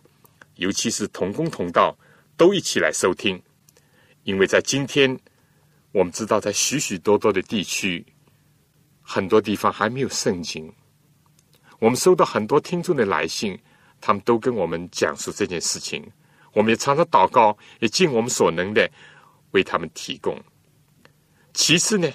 [0.55, 1.97] 尤其是同工同道，
[2.37, 3.41] 都一起来收听，
[4.23, 5.19] 因为在今天。
[5.91, 8.05] 我们知道，在许许多多的地区，
[9.01, 10.71] 很多地方还没有圣经。
[11.79, 13.57] 我们收到很多听众的来信，
[13.99, 16.07] 他们都跟我们讲述这件事情。
[16.53, 18.87] 我们也常常祷告，也尽我们所能的
[19.49, 20.39] 为他们提供。
[21.55, 22.07] 其次呢，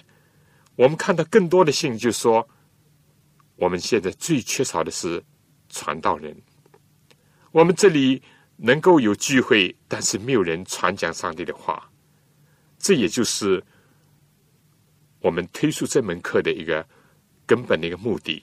[0.76, 2.48] 我们看到更多的信，就说
[3.56, 5.22] 我们现在最缺少的是
[5.68, 6.36] 传道人。
[7.52, 8.22] 我们这里
[8.56, 11.90] 能够有聚会，但是没有人传讲上帝的话。
[12.78, 13.62] 这也就是
[15.20, 16.86] 我们推出这门课的一个
[17.46, 18.42] 根本的一个目的。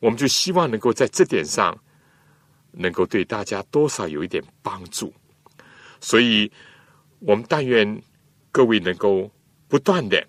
[0.00, 1.78] 我们就希望能够在这点上，
[2.72, 5.14] 能够对大家多少有一点帮助。
[6.00, 6.50] 所以，
[7.20, 8.02] 我们但愿
[8.50, 9.30] 各位能够
[9.68, 10.26] 不断的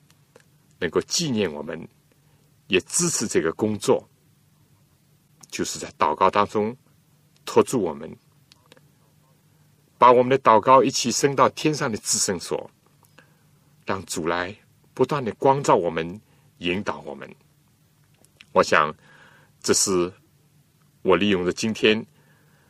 [0.80, 1.88] 能够纪念我们，
[2.68, 4.07] 也支持这个工作，
[5.49, 6.76] 就是在祷告当中
[7.45, 8.16] 托住我们，
[9.97, 12.70] 把我们的祷告一起升到天上的至圣所。
[13.86, 14.55] 让主来
[14.93, 16.22] 不断的光照我们，
[16.59, 17.30] 引导我们。
[18.53, 18.95] 我想，
[19.61, 20.09] 这是
[21.01, 22.05] 我利用着今天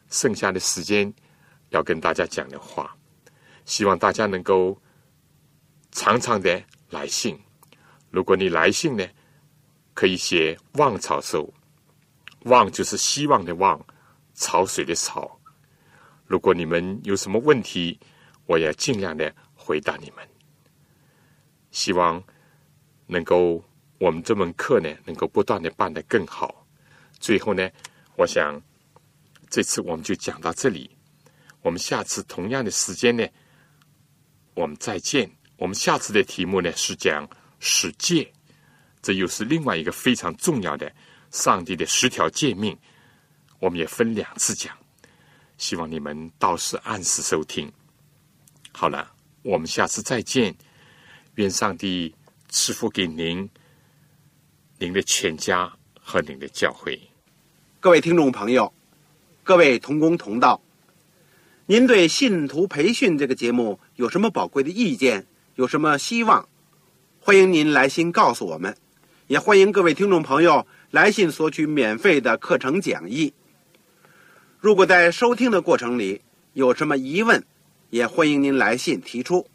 [0.10, 1.14] 剩下的时间
[1.70, 2.98] 要跟大家讲的话。
[3.66, 4.76] 希望大家能够
[5.92, 7.40] 常常的来信。
[8.10, 9.08] 如果你来信呢，
[9.94, 11.54] 可以写“望草收
[12.46, 13.84] ”，“望”就是希望的“望”，
[14.34, 15.40] 潮水的“潮”。
[16.26, 18.00] 如果你们有什么问题，
[18.46, 20.28] 我也尽量的回答你们。
[21.72, 22.22] 希望
[23.06, 23.64] 能够
[24.00, 26.66] 我们这门课呢，能够不断的办得更好。
[27.20, 27.70] 最后呢，
[28.16, 28.60] 我想
[29.50, 30.90] 这次我们就讲到这里。
[31.62, 33.26] 我们下次同样的时间呢，
[34.56, 35.30] 我们再见。
[35.58, 37.30] 我们下次的题目呢是讲
[37.60, 38.33] 世界，
[39.04, 40.92] 这又是另外一个非常重要的
[41.30, 42.76] 上帝的十条诫命。
[43.60, 44.76] 我们也分两次讲，
[45.58, 47.72] 希望你们到时按时收听。
[48.72, 49.12] 好了，
[49.44, 50.56] 我们下次再见。
[51.36, 52.14] 愿上帝
[52.50, 53.50] 赐福给您、
[54.78, 57.00] 您的全家和您的教会。
[57.80, 58.72] 各位听众朋友，
[59.44, 60.62] 各位同工同道，
[61.66, 65.26] 您对信徒培训这个节目有什么宝贵的意见？
[65.56, 66.48] 有什么希望？
[67.20, 68.76] 欢迎您来信告诉我们，
[69.34, 73.34] 也欢迎各位听众朋友来信索取免费的课程讲义。
[74.60, 76.22] 如果在收听的过程里
[76.54, 77.44] 有什么疑问，
[77.90, 79.48] 也欢迎您来信提出。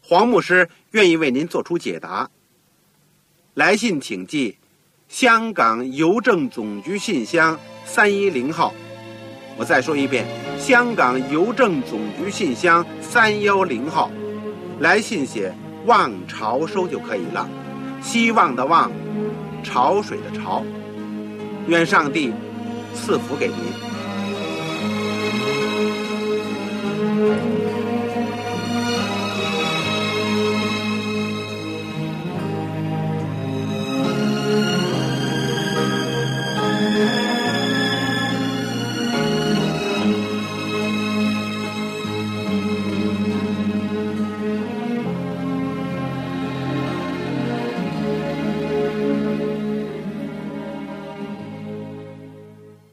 [0.00, 2.30] 黄牧师愿意为您做出解答。
[3.54, 4.58] 来信请寄
[5.08, 8.72] 香港邮政总局信箱三一零号。
[9.56, 10.24] 我再说一遍，
[10.56, 14.08] 香港邮政总局信箱三幺零号。
[14.78, 15.52] 来信写
[15.84, 17.50] “望潮收”就可以了。
[18.06, 18.88] 希望的望
[19.64, 20.62] 潮水的潮
[21.66, 22.32] 愿上帝
[22.94, 23.56] 赐福给您。